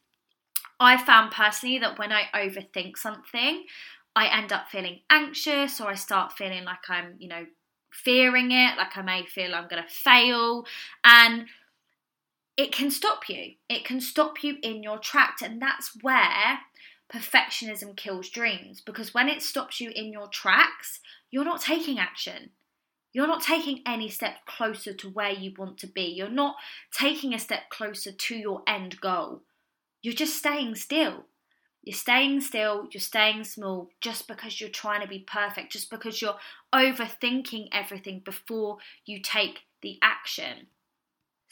I 0.80 0.98
found 0.98 1.32
personally 1.32 1.80
that 1.80 1.98
when 1.98 2.12
I 2.12 2.24
overthink 2.36 2.98
something, 2.98 3.66
I 4.16 4.28
end 4.28 4.52
up 4.52 4.70
feeling 4.70 5.00
anxious 5.10 5.80
or 5.80 5.90
I 5.90 5.96
start 5.96 6.34
feeling 6.34 6.66
like 6.66 6.90
I'm, 6.90 7.16
you 7.20 7.30
know, 7.30 7.46
fearing 7.92 8.52
it, 8.52 8.78
like 8.78 8.98
I 8.98 9.02
may 9.02 9.26
feel 9.26 9.56
I'm 9.56 9.68
going 9.68 9.84
to 9.84 9.90
fail. 9.90 10.66
And 11.04 11.46
it 12.56 12.72
can 12.72 12.92
stop 12.92 13.30
you. 13.30 13.54
It 13.70 13.84
can 13.84 14.00
stop 14.00 14.44
you 14.44 14.58
in 14.62 14.84
your 14.84 15.00
track. 15.00 15.38
And 15.42 15.62
that's 15.62 15.98
where 16.02 16.60
perfectionism 17.12 17.96
kills 17.96 18.30
dreams 18.30 18.82
because 18.82 19.14
when 19.14 19.30
it 19.30 19.42
stops 19.42 19.80
you 19.80 19.92
in 19.96 20.12
your 20.12 20.28
tracks, 20.28 21.00
you're 21.32 21.46
not 21.46 21.62
taking 21.62 22.00
action. 22.00 22.52
You're 23.12 23.28
not 23.28 23.44
taking 23.44 23.82
any 23.86 24.10
step 24.10 24.46
closer 24.48 24.94
to 24.94 25.10
where 25.10 25.32
you 25.32 25.54
want 25.58 25.78
to 25.80 25.88
be. 25.88 26.04
You're 26.04 26.30
not 26.30 26.56
taking 26.92 27.34
a 27.34 27.40
step 27.40 27.70
closer 27.70 28.12
to 28.12 28.36
your 28.36 28.64
end 28.68 29.00
goal. 29.02 29.42
You're 30.02 30.16
just 30.16 30.38
staying 30.38 30.76
still. 30.76 31.26
You're 31.84 31.96
staying 31.98 32.40
still, 32.42 32.88
you're 32.92 33.02
staying 33.02 33.44
small 33.44 33.90
just 34.00 34.26
because 34.26 34.62
you're 34.62 34.70
trying 34.70 35.02
to 35.02 35.08
be 35.08 35.20
perfect, 35.20 35.74
just 35.74 35.90
because 35.90 36.22
you're 36.22 36.38
overthinking 36.74 37.68
everything 37.74 38.22
before 38.24 38.78
you 39.06 39.20
take 39.22 39.64
the 39.82 40.00
action. 40.02 40.68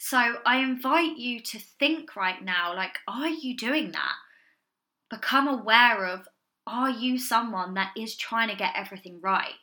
So 0.04 0.18
I 0.44 0.58
invite 0.58 1.16
you 1.16 1.38
to 1.38 1.60
think 1.60 2.16
right 2.16 2.42
now 2.42 2.74
like, 2.74 2.98
are 3.06 3.28
you 3.28 3.56
doing 3.56 3.92
that? 3.92 4.14
Become 5.08 5.46
aware 5.46 6.04
of 6.04 6.26
are 6.66 6.90
you 6.90 7.20
someone 7.20 7.74
that 7.74 7.92
is 7.96 8.16
trying 8.16 8.48
to 8.48 8.56
get 8.56 8.74
everything 8.74 9.20
right? 9.22 9.54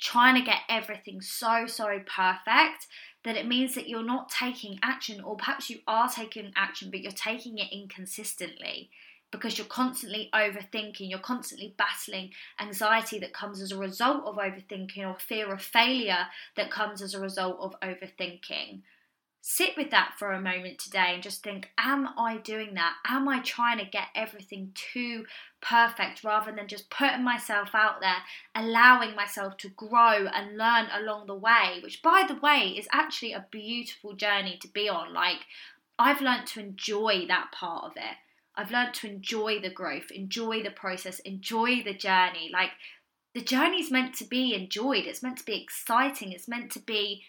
Trying 0.00 0.36
to 0.36 0.46
get 0.46 0.60
everything 0.68 1.20
so, 1.20 1.66
so 1.66 1.98
perfect 2.06 2.86
that 3.24 3.36
it 3.36 3.48
means 3.48 3.74
that 3.74 3.88
you're 3.88 4.04
not 4.04 4.28
taking 4.28 4.78
action, 4.84 5.20
or 5.20 5.36
perhaps 5.36 5.68
you 5.68 5.80
are 5.88 6.08
taking 6.08 6.52
action, 6.54 6.92
but 6.92 7.00
you're 7.00 7.10
taking 7.10 7.58
it 7.58 7.72
inconsistently 7.72 8.90
because 9.32 9.58
you're 9.58 9.66
constantly 9.66 10.30
overthinking, 10.32 11.10
you're 11.10 11.18
constantly 11.18 11.74
battling 11.76 12.30
anxiety 12.60 13.18
that 13.18 13.34
comes 13.34 13.60
as 13.60 13.72
a 13.72 13.76
result 13.76 14.24
of 14.26 14.36
overthinking, 14.36 15.04
or 15.04 15.18
fear 15.18 15.52
of 15.52 15.60
failure 15.60 16.28
that 16.56 16.70
comes 16.70 17.02
as 17.02 17.14
a 17.14 17.20
result 17.20 17.56
of 17.58 17.74
overthinking 17.80 18.82
sit 19.40 19.76
with 19.76 19.90
that 19.90 20.14
for 20.18 20.32
a 20.32 20.40
moment 20.40 20.78
today 20.78 21.12
and 21.14 21.22
just 21.22 21.42
think 21.42 21.70
am 21.78 22.08
I 22.18 22.38
doing 22.38 22.74
that? 22.74 22.94
Am 23.06 23.28
I 23.28 23.40
trying 23.40 23.78
to 23.78 23.84
get 23.84 24.08
everything 24.14 24.72
too 24.74 25.24
perfect 25.60 26.24
rather 26.24 26.52
than 26.52 26.68
just 26.68 26.90
putting 26.90 27.24
myself 27.24 27.70
out 27.74 28.00
there, 28.00 28.22
allowing 28.54 29.14
myself 29.14 29.56
to 29.58 29.68
grow 29.70 30.26
and 30.26 30.56
learn 30.58 30.88
along 30.92 31.26
the 31.26 31.34
way, 31.34 31.80
which 31.82 32.02
by 32.02 32.24
the 32.26 32.34
way 32.36 32.74
is 32.76 32.88
actually 32.92 33.32
a 33.32 33.46
beautiful 33.50 34.14
journey 34.14 34.58
to 34.60 34.68
be 34.68 34.88
on. 34.88 35.14
Like, 35.14 35.46
I've 35.98 36.20
learned 36.20 36.46
to 36.48 36.60
enjoy 36.60 37.26
that 37.28 37.50
part 37.52 37.84
of 37.84 37.92
it. 37.96 38.16
I've 38.54 38.70
learned 38.70 38.94
to 38.94 39.08
enjoy 39.08 39.60
the 39.60 39.70
growth, 39.70 40.10
enjoy 40.10 40.62
the 40.62 40.70
process, 40.70 41.20
enjoy 41.20 41.82
the 41.84 41.94
journey. 41.94 42.50
Like, 42.52 42.70
the 43.34 43.40
journey's 43.40 43.90
meant 43.90 44.14
to 44.16 44.24
be 44.24 44.54
enjoyed, 44.54 45.06
it's 45.06 45.22
meant 45.22 45.38
to 45.38 45.44
be 45.44 45.62
exciting, 45.62 46.32
it's 46.32 46.48
meant 46.48 46.72
to 46.72 46.80
be 46.80 47.22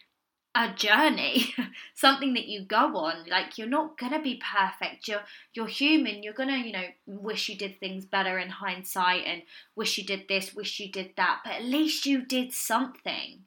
a 0.60 0.74
journey, 0.74 1.56
something 1.96 2.34
that 2.34 2.48
you 2.48 2.66
go 2.66 2.98
on. 2.98 3.26
Like 3.30 3.58
you're 3.58 3.68
not 3.68 3.98
gonna 3.98 4.22
be 4.22 4.42
perfect. 4.54 5.08
You're 5.08 5.24
you're 5.54 5.68
human. 5.68 6.22
You're 6.22 6.34
gonna, 6.34 6.58
you 6.58 6.74
know, 6.74 6.88
wish 7.06 7.48
you 7.48 7.56
did 7.56 7.80
things 7.80 8.06
better 8.06 8.38
in 8.38 8.50
hindsight 8.50 9.24
and 9.26 9.44
wish 9.76 9.98
you 9.98 10.04
did 10.04 10.28
this, 10.28 10.54
wish 10.54 10.80
you 10.82 10.92
did 10.92 11.12
that. 11.16 11.40
But 11.46 11.54
at 11.54 11.64
least 11.64 12.06
you 12.06 12.26
did 12.26 12.52
something. 12.52 13.46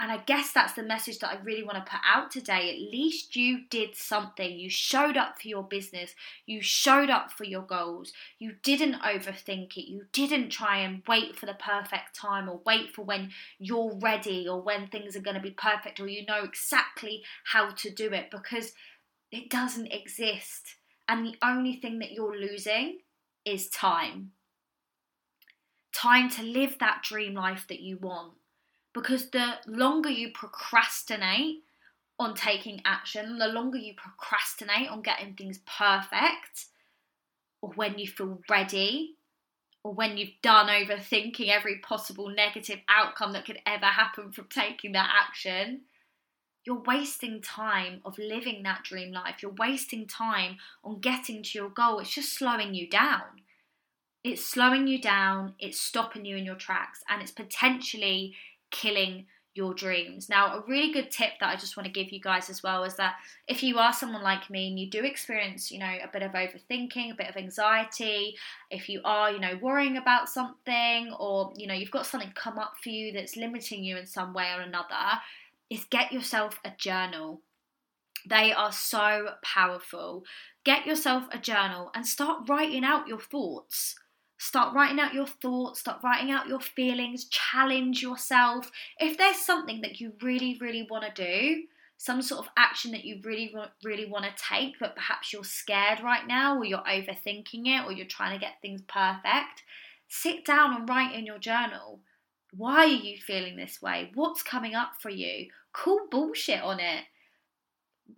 And 0.00 0.10
I 0.10 0.16
guess 0.16 0.50
that's 0.50 0.72
the 0.72 0.82
message 0.82 1.18
that 1.18 1.28
I 1.28 1.42
really 1.42 1.62
want 1.62 1.76
to 1.76 1.90
put 1.90 2.00
out 2.10 2.30
today. 2.30 2.70
At 2.70 2.90
least 2.90 3.36
you 3.36 3.66
did 3.68 3.94
something. 3.94 4.58
You 4.58 4.70
showed 4.70 5.18
up 5.18 5.38
for 5.38 5.46
your 5.46 5.62
business. 5.62 6.14
You 6.46 6.62
showed 6.62 7.10
up 7.10 7.30
for 7.30 7.44
your 7.44 7.60
goals. 7.60 8.14
You 8.38 8.54
didn't 8.62 9.02
overthink 9.02 9.76
it. 9.76 9.90
You 9.90 10.06
didn't 10.14 10.48
try 10.48 10.78
and 10.78 11.02
wait 11.06 11.36
for 11.36 11.44
the 11.44 11.52
perfect 11.52 12.14
time 12.14 12.48
or 12.48 12.62
wait 12.64 12.94
for 12.94 13.02
when 13.02 13.32
you're 13.58 13.94
ready 14.00 14.48
or 14.48 14.62
when 14.62 14.86
things 14.86 15.16
are 15.16 15.20
going 15.20 15.36
to 15.36 15.42
be 15.42 15.50
perfect 15.50 16.00
or 16.00 16.08
you 16.08 16.24
know 16.24 16.44
exactly 16.44 17.22
how 17.52 17.68
to 17.68 17.90
do 17.90 18.10
it 18.10 18.30
because 18.30 18.72
it 19.30 19.50
doesn't 19.50 19.92
exist. 19.92 20.76
And 21.08 21.26
the 21.26 21.36
only 21.42 21.74
thing 21.74 21.98
that 21.98 22.12
you're 22.12 22.40
losing 22.40 23.00
is 23.44 23.68
time. 23.68 24.30
Time 25.92 26.30
to 26.30 26.42
live 26.42 26.78
that 26.78 27.02
dream 27.02 27.34
life 27.34 27.66
that 27.68 27.80
you 27.80 27.98
want 27.98 28.32
because 28.92 29.30
the 29.30 29.54
longer 29.66 30.10
you 30.10 30.30
procrastinate 30.32 31.62
on 32.18 32.34
taking 32.34 32.82
action, 32.84 33.38
the 33.38 33.48
longer 33.48 33.78
you 33.78 33.94
procrastinate 33.96 34.90
on 34.90 35.02
getting 35.02 35.34
things 35.34 35.60
perfect, 35.66 36.66
or 37.62 37.70
when 37.70 37.98
you 37.98 38.06
feel 38.06 38.40
ready, 38.48 39.16
or 39.82 39.94
when 39.94 40.18
you've 40.18 40.40
done 40.42 40.68
overthinking 40.68 41.48
every 41.48 41.78
possible 41.78 42.28
negative 42.28 42.80
outcome 42.88 43.32
that 43.32 43.46
could 43.46 43.60
ever 43.64 43.86
happen 43.86 44.32
from 44.32 44.46
taking 44.50 44.92
that 44.92 45.10
action, 45.26 45.82
you're 46.64 46.82
wasting 46.82 47.40
time 47.40 48.00
of 48.04 48.18
living 48.18 48.62
that 48.64 48.84
dream 48.84 49.12
life. 49.12 49.36
You're 49.40 49.52
wasting 49.52 50.06
time 50.06 50.58
on 50.84 51.00
getting 51.00 51.42
to 51.42 51.58
your 51.58 51.70
goal. 51.70 52.00
It's 52.00 52.14
just 52.14 52.34
slowing 52.34 52.74
you 52.74 52.88
down. 52.88 53.40
It's 54.22 54.44
slowing 54.44 54.86
you 54.86 55.00
down, 55.00 55.54
it's 55.58 55.80
stopping 55.80 56.26
you 56.26 56.36
in 56.36 56.44
your 56.44 56.54
tracks, 56.56 57.02
and 57.08 57.22
it's 57.22 57.30
potentially 57.30 58.34
killing 58.70 59.26
your 59.54 59.74
dreams. 59.74 60.28
Now, 60.28 60.54
a 60.58 60.64
really 60.68 60.92
good 60.92 61.10
tip 61.10 61.32
that 61.40 61.48
I 61.48 61.56
just 61.56 61.76
want 61.76 61.86
to 61.86 61.92
give 61.92 62.12
you 62.12 62.20
guys 62.20 62.48
as 62.48 62.62
well 62.62 62.84
is 62.84 62.94
that 62.96 63.16
if 63.48 63.62
you 63.62 63.78
are 63.78 63.92
someone 63.92 64.22
like 64.22 64.48
me 64.48 64.68
and 64.68 64.78
you 64.78 64.88
do 64.88 65.02
experience, 65.04 65.72
you 65.72 65.80
know, 65.80 65.86
a 66.02 66.08
bit 66.12 66.22
of 66.22 66.32
overthinking, 66.32 67.12
a 67.12 67.16
bit 67.16 67.28
of 67.28 67.36
anxiety, 67.36 68.36
if 68.70 68.88
you 68.88 69.00
are, 69.04 69.32
you 69.32 69.40
know, 69.40 69.58
worrying 69.60 69.96
about 69.96 70.28
something 70.28 71.12
or, 71.18 71.52
you 71.56 71.66
know, 71.66 71.74
you've 71.74 71.90
got 71.90 72.06
something 72.06 72.30
come 72.34 72.58
up 72.58 72.74
for 72.82 72.90
you 72.90 73.12
that's 73.12 73.36
limiting 73.36 73.82
you 73.82 73.96
in 73.96 74.06
some 74.06 74.32
way 74.32 74.52
or 74.56 74.60
another, 74.60 75.18
is 75.68 75.84
get 75.90 76.12
yourself 76.12 76.60
a 76.64 76.70
journal. 76.78 77.42
They 78.28 78.52
are 78.52 78.72
so 78.72 79.30
powerful. 79.42 80.24
Get 80.64 80.86
yourself 80.86 81.24
a 81.32 81.38
journal 81.38 81.90
and 81.94 82.06
start 82.06 82.48
writing 82.48 82.84
out 82.84 83.08
your 83.08 83.20
thoughts. 83.20 83.96
Start 84.42 84.74
writing 84.74 84.98
out 84.98 85.12
your 85.12 85.26
thoughts, 85.26 85.80
start 85.80 86.02
writing 86.02 86.30
out 86.30 86.48
your 86.48 86.60
feelings, 86.60 87.26
challenge 87.26 88.00
yourself. 88.00 88.70
If 88.98 89.18
there's 89.18 89.36
something 89.36 89.82
that 89.82 90.00
you 90.00 90.14
really, 90.22 90.56
really 90.58 90.86
want 90.90 91.04
to 91.04 91.22
do, 91.22 91.64
some 91.98 92.22
sort 92.22 92.46
of 92.46 92.52
action 92.56 92.92
that 92.92 93.04
you 93.04 93.20
really, 93.22 93.54
really 93.84 94.06
want 94.06 94.24
to 94.24 94.42
take, 94.42 94.78
but 94.80 94.96
perhaps 94.96 95.30
you're 95.30 95.44
scared 95.44 96.02
right 96.02 96.26
now, 96.26 96.56
or 96.56 96.64
you're 96.64 96.78
overthinking 96.78 97.66
it, 97.66 97.84
or 97.84 97.92
you're 97.92 98.06
trying 98.06 98.32
to 98.32 98.42
get 98.42 98.54
things 98.62 98.80
perfect, 98.88 99.62
sit 100.08 100.46
down 100.46 100.74
and 100.74 100.88
write 100.88 101.14
in 101.14 101.26
your 101.26 101.38
journal. 101.38 102.00
Why 102.56 102.84
are 102.84 102.86
you 102.86 103.18
feeling 103.18 103.56
this 103.56 103.82
way? 103.82 104.10
What's 104.14 104.42
coming 104.42 104.74
up 104.74 104.92
for 105.00 105.10
you? 105.10 105.50
Call 105.74 106.08
bullshit 106.10 106.62
on 106.62 106.80
it. 106.80 107.04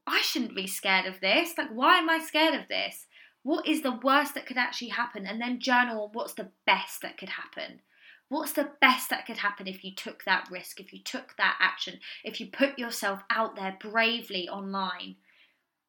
I 0.06 0.20
shouldn't 0.20 0.54
be 0.54 0.68
scared 0.68 1.06
of 1.06 1.20
this. 1.20 1.58
Like, 1.58 1.70
why 1.74 1.98
am 1.98 2.08
I 2.08 2.20
scared 2.20 2.54
of 2.54 2.68
this? 2.68 3.08
What 3.42 3.66
is 3.66 3.82
the 3.82 3.98
worst 4.02 4.34
that 4.34 4.46
could 4.46 4.56
actually 4.56 4.90
happen? 4.90 5.26
And 5.26 5.40
then 5.40 5.60
journal 5.60 6.04
on 6.04 6.10
what's 6.12 6.34
the 6.34 6.50
best 6.66 7.02
that 7.02 7.18
could 7.18 7.30
happen. 7.30 7.80
What's 8.28 8.52
the 8.52 8.70
best 8.80 9.10
that 9.10 9.26
could 9.26 9.38
happen 9.38 9.66
if 9.66 9.84
you 9.84 9.94
took 9.94 10.24
that 10.24 10.48
risk, 10.50 10.80
if 10.80 10.92
you 10.92 11.00
took 11.02 11.36
that 11.36 11.56
action, 11.60 11.98
if 12.24 12.40
you 12.40 12.46
put 12.46 12.78
yourself 12.78 13.20
out 13.28 13.56
there 13.56 13.76
bravely 13.78 14.48
online? 14.48 15.16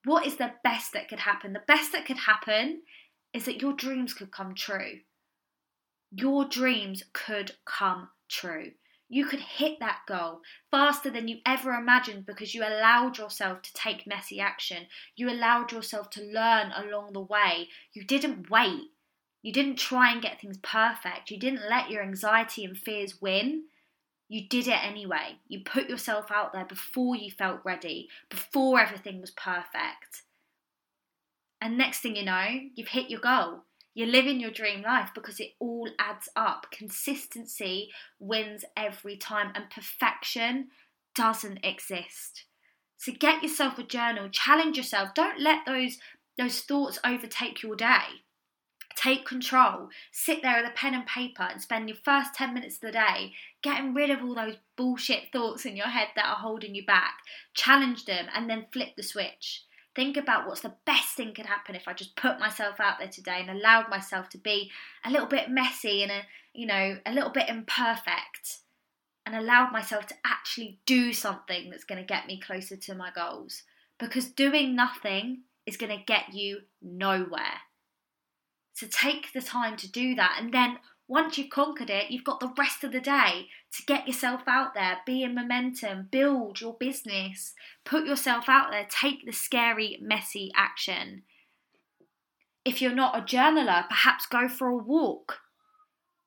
What 0.03 0.25
is 0.25 0.35
the 0.35 0.51
best 0.63 0.91
that 0.93 1.07
could 1.07 1.19
happen? 1.19 1.53
The 1.53 1.63
best 1.67 1.93
that 1.93 2.05
could 2.05 2.17
happen 2.17 2.81
is 3.33 3.45
that 3.45 3.61
your 3.61 3.73
dreams 3.73 4.13
could 4.13 4.31
come 4.31 4.55
true. 4.55 4.99
Your 6.11 6.45
dreams 6.45 7.03
could 7.13 7.53
come 7.65 8.09
true. 8.27 8.71
You 9.13 9.25
could 9.25 9.41
hit 9.41 9.79
that 9.79 9.99
goal 10.07 10.41
faster 10.71 11.11
than 11.11 11.27
you 11.27 11.37
ever 11.45 11.73
imagined 11.73 12.25
because 12.25 12.55
you 12.55 12.63
allowed 12.63 13.19
yourself 13.19 13.61
to 13.61 13.73
take 13.73 14.07
messy 14.07 14.39
action. 14.39 14.87
You 15.15 15.29
allowed 15.29 15.71
yourself 15.71 16.09
to 16.11 16.23
learn 16.23 16.71
along 16.75 17.13
the 17.13 17.19
way. 17.19 17.69
You 17.93 18.03
didn't 18.03 18.49
wait. 18.49 18.89
You 19.43 19.53
didn't 19.53 19.75
try 19.75 20.11
and 20.11 20.19
get 20.19 20.41
things 20.41 20.57
perfect. 20.57 21.29
You 21.29 21.37
didn't 21.37 21.69
let 21.69 21.91
your 21.91 22.01
anxiety 22.01 22.65
and 22.65 22.75
fears 22.75 23.21
win. 23.21 23.65
You 24.29 24.47
did 24.47 24.67
it 24.67 24.83
anyway. 24.83 25.35
You 25.47 25.59
put 25.59 25.89
yourself 25.89 26.31
out 26.31 26.51
there 26.51 26.65
before 26.65 27.15
you 27.15 27.29
felt 27.29 27.59
ready, 27.63 28.09
before 28.31 28.79
everything 28.79 29.21
was 29.21 29.29
perfect. 29.29 30.23
And 31.61 31.77
next 31.77 31.99
thing 31.99 32.15
you 32.15 32.25
know, 32.25 32.47
you've 32.73 32.87
hit 32.87 33.11
your 33.11 33.19
goal. 33.19 33.61
You're 33.93 34.07
living 34.07 34.39
your 34.39 34.51
dream 34.51 34.81
life 34.81 35.11
because 35.13 35.39
it 35.39 35.51
all 35.59 35.87
adds 35.99 36.29
up. 36.35 36.67
Consistency 36.71 37.91
wins 38.19 38.65
every 38.75 39.17
time, 39.17 39.51
and 39.55 39.69
perfection 39.69 40.69
doesn't 41.15 41.63
exist. 41.63 42.45
So 42.97 43.11
get 43.11 43.43
yourself 43.43 43.77
a 43.77 43.83
journal, 43.83 44.29
challenge 44.29 44.77
yourself. 44.77 45.13
Don't 45.13 45.39
let 45.39 45.65
those 45.65 45.97
those 46.37 46.61
thoughts 46.61 46.99
overtake 47.05 47.61
your 47.61 47.75
day. 47.75 48.23
Take 48.95 49.25
control. 49.25 49.89
Sit 50.11 50.41
there 50.41 50.61
with 50.61 50.71
a 50.71 50.73
pen 50.73 50.93
and 50.93 51.05
paper 51.05 51.43
and 51.43 51.61
spend 51.61 51.89
your 51.89 51.97
first 52.03 52.33
10 52.35 52.53
minutes 52.53 52.75
of 52.75 52.81
the 52.81 52.91
day 52.91 53.33
getting 53.61 53.93
rid 53.93 54.09
of 54.09 54.23
all 54.23 54.35
those 54.35 54.57
bullshit 54.75 55.31
thoughts 55.31 55.65
in 55.65 55.75
your 55.75 55.87
head 55.87 56.09
that 56.15 56.25
are 56.25 56.37
holding 56.37 56.75
you 56.75 56.85
back. 56.85 57.15
Challenge 57.53 58.05
them 58.05 58.27
and 58.33 58.49
then 58.49 58.67
flip 58.71 58.95
the 58.95 59.03
switch. 59.03 59.63
Think 59.95 60.17
about 60.17 60.47
what's 60.47 60.61
the 60.61 60.73
best 60.85 61.15
thing 61.15 61.33
could 61.33 61.45
happen 61.45 61.75
if 61.75 61.87
I 61.87 61.93
just 61.93 62.15
put 62.15 62.39
myself 62.39 62.79
out 62.79 62.97
there 62.99 63.07
today 63.07 63.45
and 63.45 63.49
allowed 63.49 63.89
myself 63.89 64.29
to 64.29 64.37
be 64.37 64.71
a 65.05 65.11
little 65.11 65.27
bit 65.27 65.49
messy 65.49 66.01
and 66.01 66.11
a, 66.11 66.21
you 66.53 66.65
know, 66.65 66.97
a 67.05 67.13
little 67.13 67.29
bit 67.29 67.49
imperfect 67.49 68.59
and 69.25 69.35
allowed 69.35 69.71
myself 69.71 70.07
to 70.07 70.15
actually 70.25 70.79
do 70.85 71.13
something 71.13 71.69
that's 71.69 71.83
going 71.83 71.99
to 72.01 72.05
get 72.05 72.27
me 72.27 72.39
closer 72.39 72.75
to 72.75 72.95
my 72.95 73.11
goals. 73.11 73.63
Because 73.99 74.27
doing 74.27 74.75
nothing 74.75 75.43
is 75.65 75.77
going 75.77 75.97
to 75.97 76.03
get 76.03 76.33
you 76.33 76.61
nowhere. 76.81 77.61
So 78.73 78.87
take 78.89 79.31
the 79.31 79.41
time 79.41 79.77
to 79.77 79.91
do 79.91 80.15
that. 80.15 80.37
And 80.39 80.53
then 80.53 80.79
once 81.13 81.37
you've 81.37 81.51
conquered 81.51 81.91
it, 81.91 82.09
you've 82.09 82.23
got 82.23 82.39
the 82.39 82.51
rest 82.57 82.83
of 82.83 82.91
the 82.91 82.99
day 82.99 83.47
to 83.71 83.83
get 83.85 84.07
yourself 84.07 84.41
out 84.47 84.73
there, 84.73 84.97
be 85.05 85.21
in 85.21 85.35
momentum, 85.35 86.07
build 86.09 86.59
your 86.59 86.73
business, 86.73 87.53
put 87.85 88.03
yourself 88.03 88.49
out 88.49 88.71
there, 88.71 88.87
take 88.89 89.23
the 89.23 89.31
scary, 89.31 89.99
messy 90.01 90.51
action. 90.55 91.21
If 92.65 92.81
you're 92.81 92.95
not 92.95 93.15
a 93.15 93.21
journaler, 93.21 93.87
perhaps 93.87 94.25
go 94.25 94.47
for 94.47 94.69
a 94.69 94.75
walk. 94.75 95.41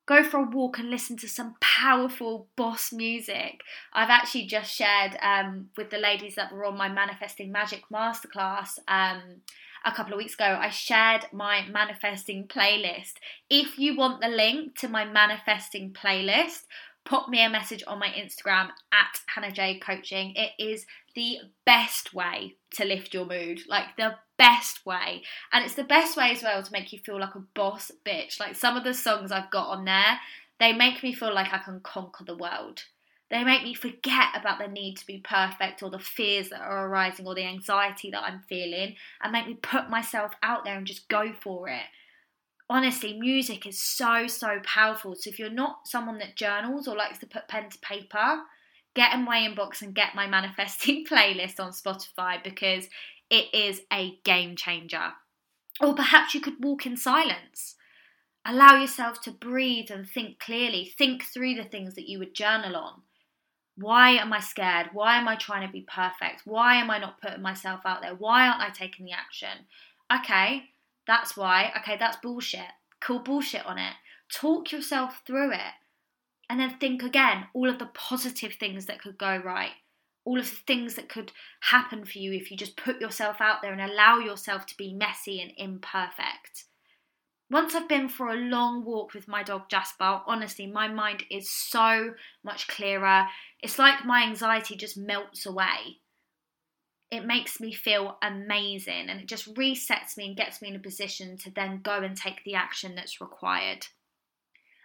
Go 0.05 0.23
for 0.23 0.37
a 0.37 0.49
walk 0.49 0.79
and 0.79 0.89
listen 0.89 1.17
to 1.17 1.27
some 1.27 1.55
powerful 1.59 2.47
boss 2.55 2.93
music. 2.93 3.59
I've 3.91 4.09
actually 4.09 4.45
just 4.45 4.73
shared 4.73 5.17
um, 5.21 5.67
with 5.75 5.89
the 5.89 5.97
ladies 5.97 6.35
that 6.35 6.53
were 6.53 6.63
on 6.63 6.77
my 6.77 6.87
Manifesting 6.87 7.51
Magic 7.51 7.83
Masterclass. 7.91 8.79
Um, 8.87 9.41
a 9.85 9.91
couple 9.91 10.13
of 10.13 10.17
weeks 10.17 10.33
ago, 10.33 10.57
I 10.59 10.69
shared 10.69 11.25
my 11.31 11.65
manifesting 11.69 12.47
playlist. 12.47 13.13
If 13.49 13.77
you 13.79 13.95
want 13.95 14.21
the 14.21 14.27
link 14.27 14.77
to 14.79 14.87
my 14.87 15.05
manifesting 15.05 15.93
playlist, 15.93 16.63
pop 17.05 17.29
me 17.29 17.43
a 17.43 17.49
message 17.49 17.83
on 17.87 17.99
my 17.99 18.09
Instagram 18.09 18.69
at 18.91 19.21
Hannah 19.27 19.51
Jade 19.51 19.81
Coaching. 19.81 20.33
It 20.35 20.51
is 20.59 20.85
the 21.15 21.37
best 21.65 22.13
way 22.13 22.55
to 22.71 22.85
lift 22.85 23.13
your 23.13 23.25
mood, 23.25 23.61
like 23.67 23.95
the 23.97 24.15
best 24.37 24.85
way. 24.85 25.23
And 25.51 25.63
it's 25.63 25.75
the 25.75 25.83
best 25.83 26.17
way 26.17 26.31
as 26.31 26.43
well 26.43 26.61
to 26.61 26.71
make 26.71 26.91
you 26.91 26.99
feel 26.99 27.19
like 27.19 27.35
a 27.35 27.43
boss 27.55 27.91
bitch. 28.05 28.39
Like 28.39 28.55
some 28.55 28.75
of 28.75 28.83
the 28.83 28.93
songs 28.93 29.31
I've 29.31 29.51
got 29.51 29.69
on 29.69 29.85
there, 29.85 30.19
they 30.59 30.73
make 30.73 31.01
me 31.01 31.13
feel 31.13 31.33
like 31.33 31.53
I 31.53 31.59
can 31.59 31.79
conquer 31.79 32.25
the 32.25 32.35
world. 32.35 32.83
They 33.29 33.43
make 33.43 33.63
me 33.63 33.73
forget 33.73 34.29
about 34.35 34.59
the 34.59 34.67
need 34.67 34.95
to 34.95 35.05
be 35.05 35.19
perfect 35.19 35.83
or 35.83 35.89
the 35.89 35.99
fears 35.99 36.49
that 36.49 36.61
are 36.61 36.87
arising 36.87 37.27
or 37.27 37.35
the 37.35 37.45
anxiety 37.45 38.09
that 38.11 38.23
I'm 38.23 38.43
feeling 38.47 38.95
and 39.21 39.33
make 39.33 39.47
me 39.47 39.55
put 39.55 39.89
myself 39.89 40.31
out 40.41 40.63
there 40.63 40.77
and 40.77 40.87
just 40.87 41.09
go 41.09 41.33
for 41.33 41.67
it. 41.67 41.83
Honestly, 42.69 43.17
music 43.17 43.65
is 43.65 43.81
so, 43.81 44.27
so 44.27 44.59
powerful. 44.63 45.15
So 45.15 45.29
if 45.29 45.39
you're 45.39 45.49
not 45.49 45.87
someone 45.87 46.19
that 46.19 46.35
journals 46.35 46.87
or 46.87 46.95
likes 46.95 47.19
to 47.19 47.25
put 47.25 47.47
pen 47.49 47.69
to 47.69 47.77
paper, 47.79 48.41
get 48.95 49.13
in 49.13 49.25
my 49.25 49.39
inbox 49.39 49.81
and 49.81 49.93
get 49.93 50.15
my 50.15 50.27
manifesting 50.37 51.05
playlist 51.05 51.59
on 51.59 51.71
Spotify 51.71 52.41
because 52.41 52.87
it 53.29 53.53
is 53.53 53.81
a 53.91 54.17
game 54.23 54.55
changer. 54.55 55.13
Or 55.81 55.93
perhaps 55.93 56.33
you 56.33 56.39
could 56.39 56.63
walk 56.63 56.85
in 56.85 56.95
silence. 56.95 57.75
Allow 58.45 58.79
yourself 58.79 59.21
to 59.23 59.31
breathe 59.31 59.91
and 59.91 60.07
think 60.07 60.39
clearly. 60.39 60.93
Think 60.97 61.23
through 61.23 61.55
the 61.55 61.65
things 61.65 61.95
that 61.95 62.07
you 62.07 62.19
would 62.19 62.33
journal 62.33 62.77
on. 62.77 63.01
Why 63.77 64.11
am 64.11 64.33
I 64.33 64.39
scared? 64.39 64.89
Why 64.93 65.17
am 65.17 65.27
I 65.27 65.35
trying 65.35 65.65
to 65.65 65.71
be 65.71 65.81
perfect? 65.87 66.41
Why 66.45 66.75
am 66.75 66.89
I 66.89 66.97
not 66.97 67.21
putting 67.21 67.43
myself 67.43 67.81
out 67.85 68.01
there? 68.01 68.15
Why 68.15 68.47
aren't 68.47 68.61
I 68.61 68.69
taking 68.69 69.05
the 69.05 69.11
action? 69.11 69.67
Okay, 70.11 70.63
that's 71.05 71.37
why. 71.37 71.71
Okay, 71.77 71.95
that's 71.97 72.17
bullshit. 72.17 72.71
Call 72.99 73.19
bullshit 73.19 73.65
on 73.65 73.77
it. 73.77 73.93
Talk 74.33 74.71
yourself 74.71 75.21
through 75.25 75.53
it. 75.53 75.73
And 76.49 76.59
then 76.59 76.77
think 76.79 77.03
again 77.03 77.47
all 77.53 77.69
of 77.69 77.77
the 77.77 77.85
positive 77.87 78.53
things 78.53 78.87
that 78.87 79.01
could 79.01 79.17
go 79.17 79.37
right, 79.37 79.73
all 80.25 80.39
of 80.39 80.49
the 80.49 80.55
things 80.55 80.95
that 80.95 81.09
could 81.09 81.31
happen 81.59 82.03
for 82.03 82.17
you 82.17 82.33
if 82.33 82.49
you 82.49 82.57
just 82.57 82.77
put 82.77 82.99
yourself 82.99 83.41
out 83.41 83.61
there 83.61 83.73
and 83.73 83.81
allow 83.81 84.17
yourself 84.17 84.65
to 84.67 84.77
be 84.77 84.93
messy 84.93 85.39
and 85.39 85.51
imperfect. 85.57 86.65
Once 87.49 87.73
I've 87.73 87.87
been 87.87 88.09
for 88.09 88.27
a 88.27 88.35
long 88.35 88.83
walk 88.83 89.13
with 89.13 89.27
my 89.27 89.41
dog 89.41 89.69
Jasper, 89.69 90.21
honestly, 90.27 90.67
my 90.67 90.87
mind 90.87 91.23
is 91.31 91.49
so 91.49 92.13
much 92.43 92.67
clearer. 92.67 93.27
It's 93.61 93.79
like 93.79 94.05
my 94.05 94.23
anxiety 94.23 94.75
just 94.75 94.97
melts 94.97 95.45
away. 95.45 96.01
It 97.09 97.25
makes 97.25 97.61
me 97.61 97.71
feel 97.71 98.17
amazing 98.21 99.09
and 99.09 99.21
it 99.21 99.27
just 99.27 99.53
resets 99.55 100.17
me 100.17 100.27
and 100.27 100.35
gets 100.35 100.61
me 100.61 100.69
in 100.69 100.75
a 100.75 100.79
position 100.79 101.37
to 101.37 101.51
then 101.51 101.79
go 101.81 101.99
and 101.99 102.17
take 102.17 102.43
the 102.43 102.55
action 102.55 102.95
that's 102.95 103.21
required. 103.21 103.87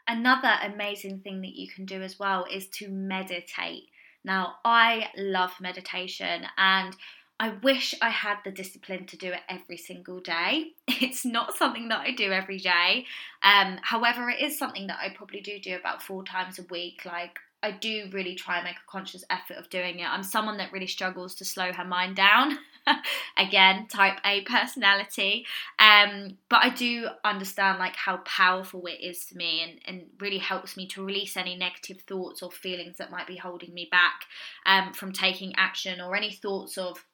Another 0.07 0.55
amazing 0.63 1.21
thing 1.21 1.41
that 1.41 1.57
you 1.57 1.69
can 1.69 1.85
do 1.85 2.01
as 2.01 2.19
well 2.19 2.47
is 2.53 2.69
to 2.69 2.89
meditate. 2.89 3.85
Now, 4.25 4.55
I 4.65 5.09
love 5.17 5.53
meditation 5.61 6.45
and 6.57 6.95
I 7.41 7.51
wish 7.63 7.95
I 8.01 8.11
had 8.11 8.37
the 8.45 8.53
discipline 8.53 9.07
to 9.07 9.17
do 9.17 9.33
it 9.33 9.41
every 9.49 9.77
single 9.77 10.21
day. 10.21 10.73
It's 11.03 11.25
not 11.25 11.57
something 11.57 11.89
that 11.89 12.01
I 12.01 12.13
do 12.13 12.31
every 12.31 12.59
day. 12.59 13.07
Um, 13.43 13.79
however, 13.83 14.31
it 14.31 14.41
is 14.41 14.57
something 14.57 14.87
that 14.87 15.01
I 15.01 15.13
probably 15.13 15.41
do 15.41 15.59
do 15.59 15.75
about 15.75 16.01
four 16.01 16.23
times 16.23 16.61
a 16.61 16.63
week. 16.71 17.03
Like, 17.05 17.41
I 17.63 17.73
do 17.73 18.09
really 18.13 18.35
try 18.37 18.57
and 18.57 18.65
make 18.65 18.77
a 18.77 18.91
conscious 18.91 19.25
effort 19.31 19.57
of 19.57 19.69
doing 19.69 19.99
it. 19.99 20.09
I'm 20.09 20.23
someone 20.23 20.59
that 20.59 20.73
really 20.73 20.87
struggles 20.87 21.35
to 21.37 21.45
slow 21.45 21.73
her 21.73 21.85
mind 21.85 22.17
down. 22.17 22.59
Again, 23.37 23.87
type 23.87 24.19
A 24.25 24.43
personality. 24.43 25.47
Um, 25.79 26.39
but 26.49 26.61
I 26.63 26.71
do 26.71 27.09
understand 27.25 27.79
like 27.79 27.97
how 27.97 28.19
powerful 28.19 28.87
it 28.87 29.01
is 29.01 29.25
for 29.25 29.37
me 29.37 29.63
and, 29.63 29.81
and 29.87 30.07
really 30.21 30.39
helps 30.39 30.77
me 30.77 30.87
to 30.89 31.05
release 31.05 31.37
any 31.37 31.57
negative 31.57 32.01
thoughts 32.03 32.43
or 32.43 32.51
feelings 32.51 32.99
that 32.99 33.11
might 33.13 33.27
be 33.27 33.37
holding 33.37 33.73
me 33.73 33.89
back 33.91 34.25
um, 34.67 34.93
from 34.93 35.13
taking 35.13 35.55
action 35.57 36.01
or 36.01 36.17
any 36.17 36.33
thoughts 36.33 36.77
of 36.79 37.05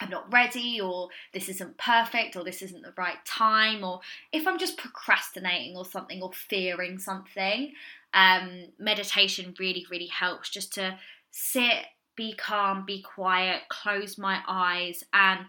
I'm 0.00 0.10
not 0.10 0.32
ready, 0.32 0.80
or 0.80 1.08
this 1.32 1.48
isn't 1.48 1.78
perfect, 1.78 2.36
or 2.36 2.44
this 2.44 2.62
isn't 2.62 2.82
the 2.82 2.92
right 2.96 3.24
time, 3.24 3.84
or 3.84 4.00
if 4.32 4.46
I'm 4.46 4.58
just 4.58 4.76
procrastinating 4.76 5.76
or 5.76 5.84
something, 5.84 6.22
or 6.22 6.32
fearing 6.32 6.98
something, 6.98 7.72
um, 8.12 8.66
meditation 8.78 9.54
really, 9.58 9.86
really 9.90 10.06
helps 10.06 10.50
just 10.50 10.74
to 10.74 10.98
sit, 11.30 11.84
be 12.16 12.34
calm, 12.34 12.84
be 12.86 13.02
quiet, 13.02 13.62
close 13.68 14.18
my 14.18 14.40
eyes, 14.46 15.04
and 15.12 15.40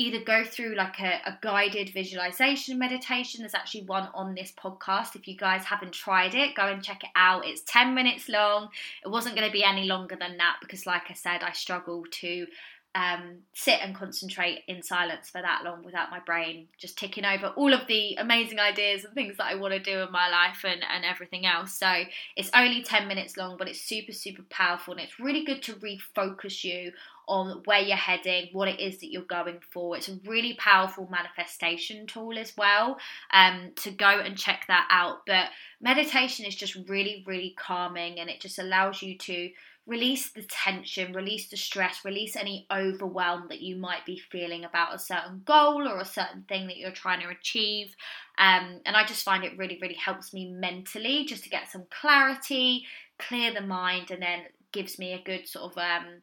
either 0.00 0.20
go 0.20 0.44
through 0.44 0.76
like 0.76 1.00
a, 1.00 1.20
a, 1.26 1.38
guided 1.42 1.90
visualization 1.90 2.78
meditation. 2.78 3.40
There's 3.40 3.54
actually 3.54 3.84
one 3.84 4.08
on 4.14 4.34
this 4.34 4.52
podcast. 4.52 5.16
If 5.16 5.26
you 5.26 5.36
guys 5.36 5.64
haven't 5.64 5.92
tried 5.92 6.36
it, 6.36 6.54
go 6.54 6.68
and 6.68 6.82
check 6.82 7.02
it 7.02 7.10
out. 7.16 7.44
It's 7.44 7.62
10 7.62 7.94
minutes 7.94 8.28
long. 8.28 8.68
It 9.04 9.08
wasn't 9.08 9.34
going 9.34 9.48
to 9.48 9.52
be 9.52 9.64
any 9.64 9.86
longer 9.86 10.14
than 10.14 10.36
that 10.36 10.58
because, 10.60 10.86
like 10.86 11.10
I 11.10 11.14
said, 11.14 11.42
I 11.42 11.50
struggle 11.50 12.04
to 12.10 12.46
um, 12.94 13.40
sit 13.52 13.80
and 13.82 13.94
concentrate 13.94 14.62
in 14.66 14.82
silence 14.82 15.28
for 15.28 15.42
that 15.42 15.62
long 15.64 15.84
without 15.84 16.10
my 16.10 16.20
brain 16.20 16.68
just 16.78 16.98
ticking 16.98 17.24
over 17.24 17.48
all 17.48 17.72
of 17.72 17.86
the 17.86 18.14
amazing 18.16 18.58
ideas 18.58 19.04
and 19.04 19.14
things 19.14 19.36
that 19.36 19.46
I 19.46 19.56
want 19.56 19.74
to 19.74 19.80
do 19.80 20.00
in 20.00 20.10
my 20.10 20.28
life 20.28 20.64
and, 20.64 20.82
and 20.82 21.04
everything 21.04 21.44
else. 21.44 21.74
So 21.74 22.04
it's 22.34 22.50
only 22.54 22.82
10 22.82 23.06
minutes 23.06 23.36
long, 23.36 23.56
but 23.58 23.68
it's 23.68 23.80
super, 23.80 24.12
super 24.12 24.42
powerful 24.48 24.94
and 24.94 25.02
it's 25.02 25.20
really 25.20 25.44
good 25.44 25.62
to 25.64 25.74
refocus 25.74 26.64
you 26.64 26.92
on 27.28 27.60
where 27.66 27.80
you're 27.80 27.96
heading, 27.96 28.48
what 28.52 28.68
it 28.68 28.80
is 28.80 28.98
that 28.98 29.12
you're 29.12 29.22
going 29.22 29.60
for. 29.70 29.96
It's 29.96 30.08
a 30.08 30.18
really 30.26 30.54
powerful 30.54 31.06
manifestation 31.10 32.06
tool 32.06 32.38
as 32.38 32.54
well. 32.56 32.98
Um, 33.32 33.72
to 33.76 33.90
go 33.90 34.08
and 34.08 34.36
check 34.36 34.64
that 34.68 34.88
out. 34.90 35.26
But 35.26 35.50
meditation 35.80 36.46
is 36.46 36.54
just 36.54 36.74
really, 36.88 37.22
really 37.26 37.54
calming 37.58 38.18
and 38.18 38.30
it 38.30 38.40
just 38.40 38.58
allows 38.58 39.02
you 39.02 39.18
to 39.18 39.50
release 39.88 40.30
the 40.30 40.42
tension, 40.42 41.14
release 41.14 41.48
the 41.48 41.56
stress, 41.56 42.04
release 42.04 42.36
any 42.36 42.66
overwhelm 42.70 43.46
that 43.48 43.62
you 43.62 43.74
might 43.74 44.04
be 44.04 44.20
feeling 44.30 44.64
about 44.64 44.94
a 44.94 44.98
certain 44.98 45.40
goal 45.46 45.88
or 45.88 45.98
a 45.98 46.04
certain 46.04 46.44
thing 46.46 46.66
that 46.66 46.76
you're 46.76 46.90
trying 46.90 47.20
to 47.20 47.28
achieve. 47.28 47.96
Um, 48.36 48.80
and 48.84 48.94
I 48.94 49.04
just 49.06 49.24
find 49.24 49.42
it 49.42 49.56
really, 49.56 49.78
really 49.80 49.94
helps 49.94 50.34
me 50.34 50.52
mentally 50.52 51.24
just 51.24 51.42
to 51.44 51.48
get 51.48 51.70
some 51.72 51.86
clarity, 51.90 52.84
clear 53.18 53.52
the 53.52 53.62
mind, 53.62 54.10
and 54.10 54.20
then 54.20 54.42
gives 54.72 54.98
me 54.98 55.14
a 55.14 55.22
good 55.22 55.48
sort 55.48 55.72
of 55.72 55.78
um, 55.78 56.20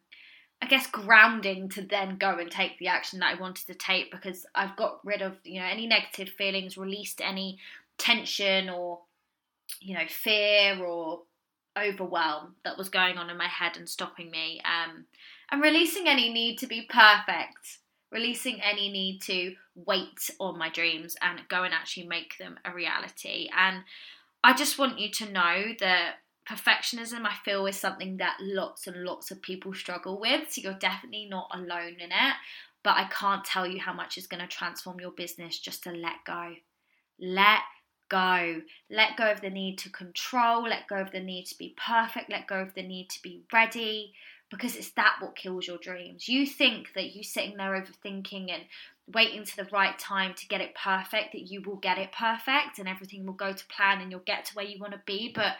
I 0.61 0.67
guess 0.67 0.87
grounding 0.87 1.69
to 1.69 1.81
then 1.81 2.17
go 2.17 2.37
and 2.37 2.49
take 2.49 2.77
the 2.77 2.87
action 2.87 3.19
that 3.19 3.35
I 3.35 3.41
wanted 3.41 3.67
to 3.67 3.73
take 3.73 4.11
because 4.11 4.45
I've 4.55 4.75
got 4.75 5.03
rid 5.03 5.21
of 5.21 5.37
you 5.43 5.59
know 5.59 5.65
any 5.65 5.87
negative 5.87 6.29
feelings, 6.29 6.77
released 6.77 7.19
any 7.19 7.57
tension 7.97 8.69
or 8.69 8.99
you 9.81 9.95
know 9.95 10.05
fear 10.07 10.83
or 10.83 11.23
overwhelm 11.77 12.55
that 12.63 12.77
was 12.77 12.89
going 12.89 13.17
on 13.17 13.29
in 13.29 13.37
my 13.37 13.47
head 13.47 13.77
and 13.77 13.87
stopping 13.87 14.31
me. 14.31 14.61
Um, 14.63 15.05
and 15.51 15.61
releasing 15.61 16.07
any 16.07 16.31
need 16.31 16.57
to 16.59 16.67
be 16.67 16.87
perfect. 16.89 17.79
Releasing 18.11 18.61
any 18.61 18.91
need 18.91 19.21
to 19.23 19.55
wait 19.75 20.29
on 20.39 20.57
my 20.57 20.69
dreams 20.69 21.15
and 21.21 21.41
go 21.49 21.63
and 21.63 21.73
actually 21.73 22.07
make 22.07 22.37
them 22.37 22.57
a 22.65 22.73
reality. 22.73 23.49
And 23.55 23.83
i 24.43 24.53
just 24.53 24.77
want 24.77 24.99
you 24.99 25.09
to 25.09 25.31
know 25.31 25.73
that 25.79 26.15
perfectionism 26.49 27.25
i 27.25 27.33
feel 27.43 27.65
is 27.65 27.75
something 27.75 28.17
that 28.17 28.37
lots 28.39 28.85
and 28.85 29.03
lots 29.03 29.31
of 29.31 29.41
people 29.41 29.73
struggle 29.73 30.19
with. 30.19 30.51
So 30.51 30.61
you're 30.61 30.73
definitely 30.73 31.27
not 31.29 31.49
alone 31.53 31.97
in 31.99 32.11
it. 32.11 32.35
But 32.83 32.97
i 32.97 33.05
can't 33.05 33.43
tell 33.43 33.67
you 33.67 33.79
how 33.79 33.93
much 33.93 34.17
is 34.17 34.27
going 34.27 34.41
to 34.41 34.47
transform 34.47 34.99
your 34.99 35.11
business 35.11 35.59
just 35.59 35.83
to 35.83 35.91
let 35.91 36.23
go. 36.25 36.53
Let 37.19 37.61
go 38.09 38.61
let 38.89 39.17
go 39.17 39.31
of 39.31 39.41
the 39.41 39.49
need 39.49 39.77
to 39.77 39.89
control 39.89 40.63
let 40.63 40.87
go 40.87 40.97
of 40.97 41.11
the 41.11 41.19
need 41.19 41.45
to 41.45 41.57
be 41.57 41.75
perfect 41.77 42.29
let 42.29 42.47
go 42.47 42.61
of 42.61 42.73
the 42.73 42.83
need 42.83 43.09
to 43.09 43.21
be 43.21 43.43
ready 43.51 44.13
because 44.51 44.75
it's 44.75 44.91
that 44.91 45.15
what 45.19 45.35
kills 45.35 45.67
your 45.67 45.77
dreams 45.77 46.27
you 46.27 46.45
think 46.45 46.93
that 46.93 47.15
you 47.15 47.23
sitting 47.23 47.57
there 47.57 47.71
overthinking 47.71 48.51
and 48.51 48.63
waiting 49.13 49.43
to 49.43 49.55
the 49.55 49.67
right 49.71 49.99
time 49.99 50.33
to 50.33 50.47
get 50.47 50.61
it 50.61 50.75
perfect 50.75 51.31
that 51.31 51.51
you 51.51 51.61
will 51.61 51.75
get 51.75 51.97
it 51.97 52.11
perfect 52.11 52.79
and 52.79 52.87
everything 52.87 53.25
will 53.25 53.33
go 53.33 53.53
to 53.53 53.65
plan 53.67 54.01
and 54.01 54.11
you'll 54.11 54.19
get 54.21 54.45
to 54.45 54.55
where 54.55 54.65
you 54.65 54.79
want 54.79 54.93
to 54.93 55.01
be 55.05 55.31
but 55.33 55.55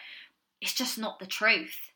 it's 0.62 0.74
just 0.74 0.98
not 0.98 1.20
the 1.20 1.26
truth. 1.26 1.92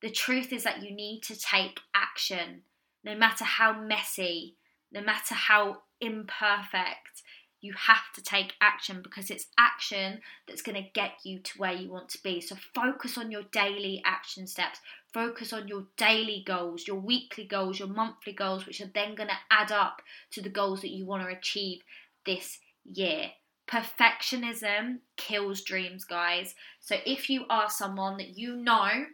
The 0.00 0.10
truth 0.10 0.52
is 0.52 0.64
that 0.64 0.82
you 0.82 0.94
need 0.94 1.22
to 1.24 1.38
take 1.38 1.80
action, 1.94 2.62
no 3.04 3.14
matter 3.14 3.44
how 3.44 3.78
messy, 3.78 4.56
no 4.90 5.00
matter 5.00 5.34
how 5.34 5.82
imperfect. 6.00 7.22
You 7.62 7.72
have 7.74 8.12
to 8.16 8.22
take 8.22 8.54
action 8.60 9.00
because 9.02 9.30
it's 9.30 9.46
action 9.56 10.20
that's 10.46 10.62
going 10.62 10.82
to 10.82 10.90
get 10.92 11.12
you 11.24 11.38
to 11.38 11.58
where 11.58 11.72
you 11.72 11.90
want 11.90 12.08
to 12.10 12.22
be. 12.22 12.40
So 12.40 12.56
focus 12.74 13.16
on 13.16 13.30
your 13.30 13.44
daily 13.52 14.02
action 14.04 14.46
steps. 14.46 14.80
Focus 15.14 15.52
on 15.52 15.68
your 15.68 15.86
daily 15.96 16.42
goals, 16.44 16.86
your 16.86 16.96
weekly 16.96 17.44
goals, 17.44 17.78
your 17.78 17.88
monthly 17.88 18.32
goals, 18.32 18.66
which 18.66 18.80
are 18.80 18.90
then 18.92 19.14
going 19.14 19.28
to 19.28 19.36
add 19.50 19.70
up 19.70 20.02
to 20.32 20.42
the 20.42 20.48
goals 20.48 20.80
that 20.82 20.90
you 20.90 21.06
want 21.06 21.22
to 21.22 21.34
achieve 21.34 21.82
this 22.26 22.58
year. 22.84 23.30
Perfectionism 23.68 24.98
kills 25.16 25.62
dreams, 25.62 26.04
guys. 26.04 26.56
So 26.80 26.96
if 27.06 27.30
you 27.30 27.44
are 27.48 27.70
someone 27.70 28.16
that 28.16 28.36
you 28.36 28.56
know 28.56 29.06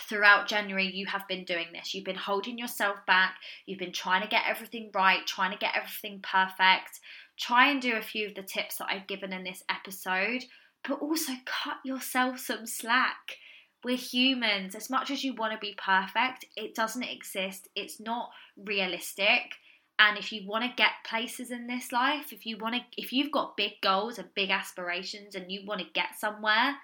throughout 0.00 0.48
January 0.48 0.90
you 0.92 1.06
have 1.06 1.26
been 1.28 1.44
doing 1.44 1.66
this. 1.72 1.94
You've 1.94 2.04
been 2.04 2.16
holding 2.16 2.58
yourself 2.58 2.96
back. 3.06 3.36
You've 3.66 3.78
been 3.78 3.92
trying 3.92 4.22
to 4.22 4.28
get 4.28 4.42
everything 4.46 4.90
right, 4.94 5.26
trying 5.26 5.52
to 5.52 5.58
get 5.58 5.76
everything 5.76 6.20
perfect. 6.22 7.00
Try 7.40 7.70
and 7.70 7.80
do 7.80 7.96
a 7.96 8.02
few 8.02 8.26
of 8.26 8.34
the 8.34 8.42
tips 8.42 8.76
that 8.76 8.88
I've 8.90 9.06
given 9.06 9.32
in 9.32 9.44
this 9.44 9.62
episode, 9.70 10.44
but 10.86 11.00
also 11.00 11.32
cut 11.46 11.78
yourself 11.84 12.38
some 12.38 12.66
slack. 12.66 13.38
We're 13.82 13.96
humans. 13.96 14.74
As 14.74 14.90
much 14.90 15.10
as 15.10 15.24
you 15.24 15.34
want 15.34 15.54
to 15.54 15.58
be 15.58 15.74
perfect, 15.82 16.44
it 16.54 16.74
doesn't 16.74 17.02
exist. 17.02 17.68
It's 17.74 17.98
not 17.98 18.30
realistic. 18.56 19.54
And 19.98 20.18
if 20.18 20.32
you 20.32 20.46
want 20.46 20.64
to 20.64 20.76
get 20.76 21.04
places 21.04 21.50
in 21.50 21.66
this 21.66 21.92
life, 21.92 22.32
if 22.32 22.44
you 22.44 22.58
want 22.58 22.74
to 22.74 22.80
if 22.96 23.12
you've 23.12 23.32
got 23.32 23.56
big 23.56 23.72
goals 23.82 24.18
and 24.18 24.34
big 24.34 24.50
aspirations 24.50 25.34
and 25.34 25.50
you 25.50 25.64
want 25.66 25.80
to 25.80 25.86
get 25.94 26.18
somewhere, 26.18 26.76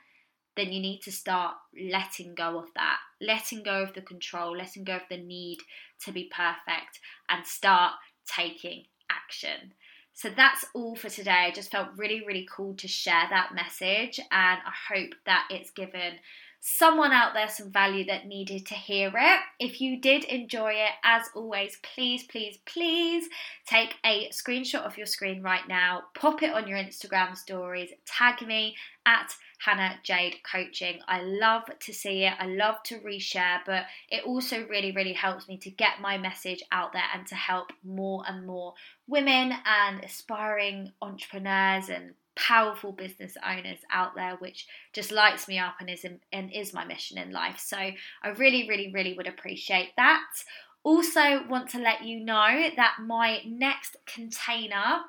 then 0.57 0.73
you 0.73 0.81
need 0.81 1.01
to 1.03 1.13
start 1.13 1.55
letting 1.79 2.35
go 2.35 2.59
of 2.59 2.73
that, 2.75 2.99
letting 3.21 3.63
go 3.63 3.83
of 3.83 3.93
the 3.93 4.01
control, 4.01 4.57
letting 4.57 4.85
go 4.85 4.97
of 4.97 5.03
the 5.11 5.19
need 5.19 5.59
to 6.05 6.13
be 6.13 6.31
perfect 6.35 7.01
and 7.29 7.47
start 7.47 7.93
taking 8.27 8.85
action. 9.11 9.73
So 10.17 10.31
that's 10.35 10.65
all 10.73 10.97
for 10.97 11.11
today. 11.11 11.45
I 11.47 11.51
just 11.51 11.71
felt 11.71 11.89
really, 11.95 12.25
really 12.27 12.49
cool 12.51 12.73
to 12.77 12.89
share 12.89 13.27
that 13.29 13.55
message, 13.55 14.19
and 14.19 14.29
I 14.65 14.73
hope 14.89 15.11
that 15.27 15.47
it's 15.51 15.71
given 15.71 16.15
someone 16.69 17.13
out 17.13 17.33
there 17.33 17.49
some 17.49 17.71
value 17.71 18.05
that 18.05 18.27
needed 18.27 18.67
to 18.67 18.75
hear 18.75 19.13
it. 19.15 19.41
If 19.61 19.81
you 19.81 20.01
did 20.01 20.25
enjoy 20.25 20.73
it, 20.73 20.91
as 21.05 21.23
always, 21.33 21.79
please, 21.95 22.25
please, 22.25 22.59
please 22.67 23.29
take 23.69 23.95
a 24.05 24.29
screenshot 24.31 24.85
of 24.85 24.99
your 24.99 25.07
screen 25.07 25.43
right 25.43 25.67
now, 25.69 26.03
pop 26.19 26.43
it 26.43 26.53
on 26.53 26.67
your 26.67 26.77
Instagram 26.77 27.37
stories, 27.37 27.91
tag 28.05 28.45
me 28.45 28.75
at 29.07 29.33
Hannah 29.65 30.01
Jade 30.03 30.39
Coaching. 30.43 30.99
I 31.07 31.23
love 31.23 31.63
to 31.79 31.93
see 31.95 32.25
it, 32.25 32.33
I 32.37 32.47
love 32.47 32.83
to 32.87 32.99
reshare, 32.99 33.59
but 33.65 33.85
it 34.11 34.25
also 34.25 34.67
really, 34.67 34.91
really 34.91 35.13
helps 35.13 35.47
me 35.47 35.59
to 35.59 35.71
get 35.71 36.01
my 36.01 36.19
message 36.19 36.65
out 36.73 36.93
there 36.93 37.09
and 37.15 37.25
to 37.29 37.37
help 37.37 37.71
more 37.85 38.25
and 38.27 38.45
more 38.45 38.75
women 39.07 39.53
and 39.65 40.03
aspiring 40.03 40.91
entrepreneurs 41.01 41.91
and 41.91 42.15
powerful 42.37 42.93
business 42.93 43.37
owners 43.45 43.79
out 43.91 44.15
there, 44.15 44.37
which 44.39 44.67
just 44.93 45.11
lights 45.11 45.49
me 45.49 45.59
up 45.59 45.77
and 45.81 45.91
is 45.91 46.05
and 46.33 46.53
is 46.53 46.73
my 46.73 46.85
mission 46.85 47.19
in 47.19 47.33
life. 47.33 47.59
So 47.59 47.77
I 47.77 48.29
really, 48.37 48.69
really, 48.69 48.93
really 48.93 49.15
would 49.15 49.27
appreciate 49.27 49.93
that. 49.97 50.23
Also, 50.85 51.45
want 51.49 51.69
to 51.71 51.79
let 51.79 52.05
you 52.05 52.21
know 52.21 52.71
that 52.77 52.99
my 53.05 53.41
next 53.45 53.97
container 54.07 55.01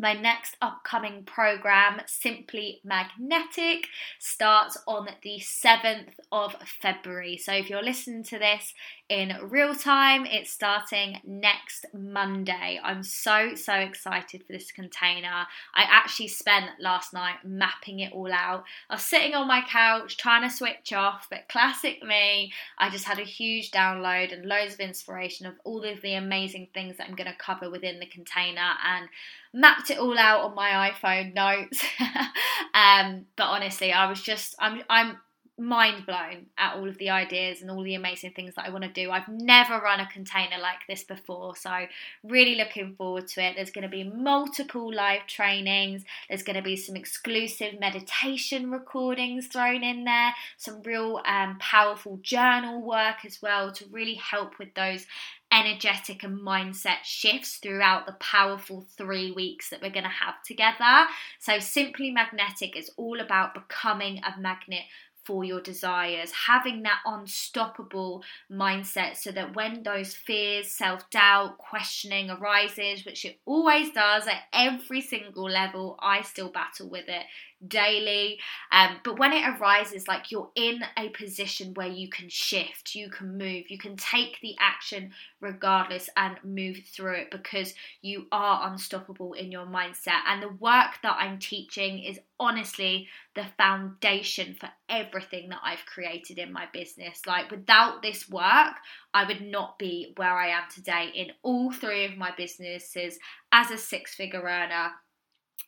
my 0.00 0.14
next 0.14 0.56
upcoming 0.62 1.24
program, 1.24 2.00
Simply 2.06 2.80
Magnetic, 2.84 3.88
starts 4.18 4.78
on 4.86 5.08
the 5.22 5.38
7th 5.40 6.14
of 6.32 6.54
February. 6.80 7.36
So 7.36 7.52
if 7.52 7.68
you're 7.68 7.82
listening 7.82 8.24
to 8.24 8.38
this 8.38 8.72
in 9.08 9.36
real 9.42 9.74
time, 9.74 10.24
it's 10.24 10.52
starting 10.52 11.18
next 11.24 11.86
Monday. 11.92 12.80
I'm 12.82 13.02
so, 13.02 13.54
so 13.54 13.74
excited 13.74 14.44
for 14.46 14.52
this 14.52 14.72
container. 14.72 15.46
I 15.74 15.82
actually 15.82 16.28
spent 16.28 16.66
last 16.80 17.12
night 17.12 17.36
mapping 17.44 18.00
it 18.00 18.12
all 18.12 18.32
out. 18.32 18.64
I 18.88 18.94
was 18.94 19.02
sitting 19.02 19.34
on 19.34 19.48
my 19.48 19.62
couch 19.68 20.16
trying 20.16 20.48
to 20.48 20.54
switch 20.54 20.92
off, 20.92 21.26
but 21.28 21.48
classic 21.48 22.02
me, 22.02 22.52
I 22.78 22.88
just 22.88 23.04
had 23.04 23.18
a 23.18 23.24
huge 23.24 23.70
download 23.70 24.32
and 24.32 24.46
loads 24.46 24.74
of 24.74 24.80
inspiration 24.80 25.46
of 25.46 25.54
all 25.64 25.84
of 25.84 26.00
the 26.00 26.14
amazing 26.14 26.68
things 26.72 26.96
that 26.96 27.08
I'm 27.08 27.16
going 27.16 27.30
to 27.30 27.36
cover 27.36 27.68
within 27.68 28.00
the 28.00 28.06
container 28.06 28.74
and 28.86 29.08
mapped 29.52 29.90
it 29.90 29.98
all 29.98 30.18
out 30.18 30.42
on 30.42 30.54
my 30.54 30.90
iPhone 30.90 31.34
notes. 31.34 31.84
um, 32.74 33.26
but 33.36 33.44
honestly, 33.44 33.92
I 33.92 34.08
was 34.08 34.22
just 34.22 34.54
I'm 34.58 34.82
I'm 34.88 35.18
mind 35.60 36.06
blown 36.06 36.46
at 36.58 36.74
all 36.74 36.88
of 36.88 36.98
the 36.98 37.10
ideas 37.10 37.60
and 37.60 37.70
all 37.70 37.82
the 37.82 37.94
amazing 37.94 38.32
things 38.32 38.54
that 38.54 38.66
I 38.66 38.70
want 38.70 38.84
to 38.84 38.90
do. 38.90 39.10
I've 39.10 39.28
never 39.28 39.78
run 39.78 40.00
a 40.00 40.06
container 40.06 40.58
like 40.60 40.86
this 40.88 41.04
before, 41.04 41.54
so 41.54 41.86
really 42.24 42.54
looking 42.56 42.94
forward 42.96 43.28
to 43.28 43.44
it. 43.44 43.56
There's 43.56 43.70
going 43.70 43.82
to 43.82 43.88
be 43.88 44.04
multiple 44.04 44.92
live 44.92 45.26
trainings, 45.26 46.04
there's 46.28 46.42
going 46.42 46.56
to 46.56 46.62
be 46.62 46.76
some 46.76 46.96
exclusive 46.96 47.78
meditation 47.78 48.70
recordings 48.70 49.46
thrown 49.46 49.84
in 49.84 50.04
there, 50.04 50.32
some 50.56 50.82
real 50.82 51.20
um, 51.26 51.58
powerful 51.60 52.18
journal 52.22 52.80
work 52.80 53.24
as 53.24 53.42
well 53.42 53.70
to 53.72 53.84
really 53.90 54.14
help 54.14 54.58
with 54.58 54.74
those 54.74 55.06
energetic 55.52 56.22
and 56.22 56.38
mindset 56.40 57.02
shifts 57.02 57.56
throughout 57.56 58.06
the 58.06 58.12
powerful 58.14 58.86
three 58.96 59.32
weeks 59.32 59.70
that 59.70 59.82
we're 59.82 59.90
going 59.90 60.04
to 60.04 60.08
have 60.08 60.42
together. 60.44 61.06
So, 61.38 61.58
Simply 61.58 62.10
Magnetic 62.10 62.76
is 62.76 62.90
all 62.96 63.20
about 63.20 63.54
becoming 63.54 64.18
a 64.18 64.40
magnet 64.40 64.82
for 65.30 65.44
your 65.44 65.60
desires, 65.60 66.32
having 66.48 66.82
that 66.82 66.98
unstoppable 67.06 68.24
mindset 68.50 69.14
so 69.16 69.30
that 69.30 69.54
when 69.54 69.84
those 69.84 70.12
fears, 70.12 70.72
self 70.72 71.08
doubt, 71.08 71.56
questioning 71.56 72.30
arises, 72.30 73.04
which 73.06 73.24
it 73.24 73.38
always 73.46 73.92
does 73.92 74.26
at 74.26 74.42
every 74.52 75.00
single 75.00 75.48
level, 75.48 75.96
I 76.02 76.22
still 76.22 76.48
battle 76.48 76.90
with 76.90 77.08
it 77.08 77.22
daily. 77.66 78.38
Um, 78.72 78.98
but 79.04 79.18
when 79.18 79.32
it 79.32 79.44
arises, 79.46 80.08
like 80.08 80.30
you're 80.30 80.50
in 80.54 80.80
a 80.96 81.08
position 81.10 81.74
where 81.74 81.88
you 81.88 82.08
can 82.08 82.28
shift, 82.28 82.94
you 82.94 83.10
can 83.10 83.36
move, 83.36 83.70
you 83.70 83.78
can 83.78 83.96
take 83.96 84.38
the 84.40 84.56
action 84.58 85.12
regardless 85.40 86.08
and 86.16 86.36
move 86.44 86.80
through 86.86 87.14
it 87.14 87.30
because 87.30 87.74
you 88.02 88.26
are 88.32 88.70
unstoppable 88.70 89.32
in 89.34 89.52
your 89.52 89.66
mindset. 89.66 90.20
And 90.26 90.42
the 90.42 90.48
work 90.48 90.98
that 91.02 91.16
I'm 91.18 91.38
teaching 91.38 92.02
is 92.02 92.18
honestly 92.38 93.08
the 93.34 93.46
foundation 93.56 94.56
for 94.58 94.68
everything 94.88 95.50
that 95.50 95.60
I've 95.62 95.86
created 95.86 96.38
in 96.38 96.52
my 96.52 96.66
business. 96.72 97.26
Like, 97.26 97.50
without 97.50 98.02
this 98.02 98.28
work, 98.28 98.74
I 99.14 99.24
would 99.24 99.42
not 99.42 99.78
be 99.78 100.12
where 100.16 100.34
I 100.34 100.48
am 100.48 100.64
today 100.72 101.10
in 101.14 101.28
all 101.42 101.70
three 101.70 102.06
of 102.06 102.16
my 102.16 102.32
businesses 102.36 103.18
as 103.52 103.70
a 103.70 103.78
six 103.78 104.14
figure 104.14 104.42
earner 104.42 104.92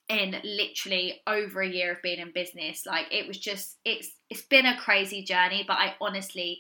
in 0.09 0.37
literally 0.45 1.21
over 1.27 1.63
a 1.63 1.69
year 1.69 1.93
of 1.93 2.03
being 2.03 2.19
in 2.19 2.33
business. 2.33 2.85
Like 2.87 3.07
it 3.11 3.27
was 3.27 3.39
just 3.39 3.77
it's 3.85 4.11
it's 4.31 4.43
been 4.43 4.67
a 4.67 4.79
crazy 4.79 5.23
journey 5.23 5.63
but 5.67 5.75
i 5.75 5.95
honestly 6.01 6.59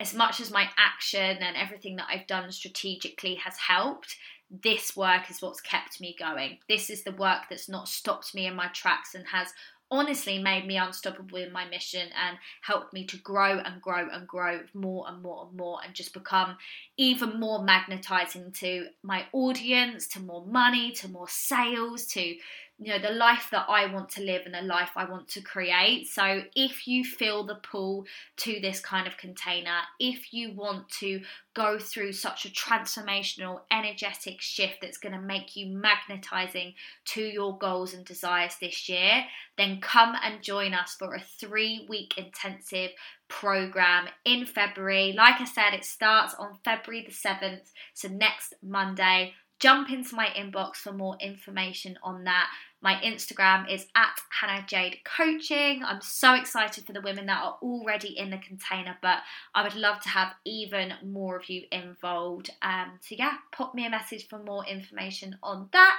as 0.00 0.14
much 0.14 0.40
as 0.40 0.50
my 0.50 0.66
action 0.78 1.20
and 1.20 1.54
everything 1.54 1.96
that 1.96 2.06
i've 2.08 2.26
done 2.26 2.50
strategically 2.50 3.34
has 3.34 3.58
helped 3.58 4.16
this 4.50 4.96
work 4.96 5.30
is 5.30 5.40
what's 5.40 5.60
kept 5.60 6.00
me 6.00 6.16
going. 6.18 6.58
This 6.68 6.90
is 6.90 7.04
the 7.04 7.12
work 7.12 7.42
that's 7.48 7.68
not 7.68 7.88
stopped 7.88 8.34
me 8.34 8.46
in 8.46 8.56
my 8.56 8.66
tracks 8.68 9.14
and 9.14 9.24
has 9.28 9.52
honestly 9.92 10.40
made 10.40 10.66
me 10.66 10.76
unstoppable 10.76 11.38
in 11.38 11.52
my 11.52 11.64
mission 11.66 12.08
and 12.26 12.36
helped 12.62 12.92
me 12.92 13.04
to 13.04 13.16
grow 13.18 13.58
and 13.58 13.82
grow 13.82 14.08
and 14.10 14.26
grow 14.26 14.60
more 14.72 15.04
and 15.08 15.20
more 15.20 15.46
and 15.46 15.56
more 15.56 15.80
and 15.84 15.94
just 15.94 16.14
become 16.14 16.56
even 16.96 17.40
more 17.40 17.62
magnetizing 17.64 18.52
to 18.52 18.86
my 19.02 19.24
audience, 19.32 20.06
to 20.06 20.20
more 20.20 20.46
money, 20.46 20.92
to 20.92 21.08
more 21.08 21.28
sales, 21.28 22.06
to 22.06 22.36
you 22.82 22.90
know 22.90 22.98
the 22.98 23.14
life 23.14 23.48
that 23.52 23.66
I 23.68 23.92
want 23.92 24.08
to 24.10 24.22
live 24.22 24.42
and 24.46 24.54
the 24.54 24.62
life 24.62 24.92
I 24.96 25.04
want 25.04 25.28
to 25.28 25.42
create. 25.42 26.08
So 26.08 26.42
if 26.56 26.88
you 26.88 27.04
feel 27.04 27.44
the 27.44 27.56
pull 27.56 28.06
to 28.38 28.58
this 28.60 28.80
kind 28.80 29.06
of 29.06 29.18
container, 29.18 29.80
if 29.98 30.32
you 30.32 30.54
want 30.54 30.88
to 31.00 31.20
go 31.54 31.78
through 31.78 32.12
such 32.12 32.46
a 32.46 32.48
transformational 32.48 33.60
energetic 33.70 34.40
shift 34.40 34.78
that's 34.80 34.96
going 34.96 35.14
to 35.14 35.20
make 35.20 35.56
you 35.56 35.66
magnetizing 35.66 36.72
to 37.04 37.20
your 37.20 37.58
goals 37.58 37.92
and 37.92 38.06
desires 38.06 38.56
this 38.60 38.88
year, 38.88 39.24
then 39.58 39.80
come 39.82 40.16
and 40.24 40.42
join 40.42 40.72
us 40.72 40.96
for 40.98 41.14
a 41.14 41.20
3 41.20 41.86
week 41.86 42.14
intensive 42.16 42.92
program 43.28 44.08
in 44.24 44.46
February. 44.46 45.12
Like 45.12 45.38
I 45.38 45.44
said, 45.44 45.74
it 45.74 45.84
starts 45.84 46.34
on 46.38 46.58
February 46.64 47.04
the 47.06 47.12
7th, 47.12 47.72
so 47.92 48.08
next 48.08 48.54
Monday. 48.62 49.34
Jump 49.58 49.90
into 49.90 50.14
my 50.14 50.28
inbox 50.28 50.76
for 50.76 50.90
more 50.90 51.18
information 51.20 51.98
on 52.02 52.24
that. 52.24 52.48
My 52.82 52.94
Instagram 52.94 53.70
is 53.70 53.86
at 53.94 54.20
Hannah 54.30 54.64
Jade 54.66 54.98
Coaching. 55.04 55.82
I'm 55.84 56.00
so 56.00 56.34
excited 56.34 56.86
for 56.86 56.92
the 56.92 57.02
women 57.02 57.26
that 57.26 57.42
are 57.42 57.58
already 57.62 58.18
in 58.18 58.30
the 58.30 58.38
container, 58.38 58.96
but 59.02 59.18
I 59.54 59.62
would 59.62 59.74
love 59.74 60.00
to 60.02 60.08
have 60.08 60.34
even 60.46 60.94
more 61.04 61.36
of 61.36 61.50
you 61.50 61.64
involved. 61.70 62.50
Um, 62.62 62.92
so, 63.00 63.16
yeah, 63.18 63.34
pop 63.52 63.74
me 63.74 63.86
a 63.86 63.90
message 63.90 64.28
for 64.28 64.42
more 64.42 64.64
information 64.66 65.36
on 65.42 65.68
that. 65.72 65.98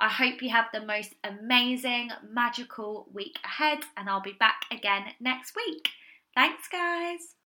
I 0.00 0.08
hope 0.08 0.42
you 0.42 0.50
have 0.50 0.66
the 0.72 0.84
most 0.84 1.14
amazing, 1.22 2.10
magical 2.28 3.08
week 3.12 3.38
ahead, 3.44 3.80
and 3.96 4.08
I'll 4.08 4.22
be 4.22 4.32
back 4.32 4.62
again 4.70 5.04
next 5.20 5.54
week. 5.54 5.88
Thanks, 6.34 6.68
guys. 6.68 7.45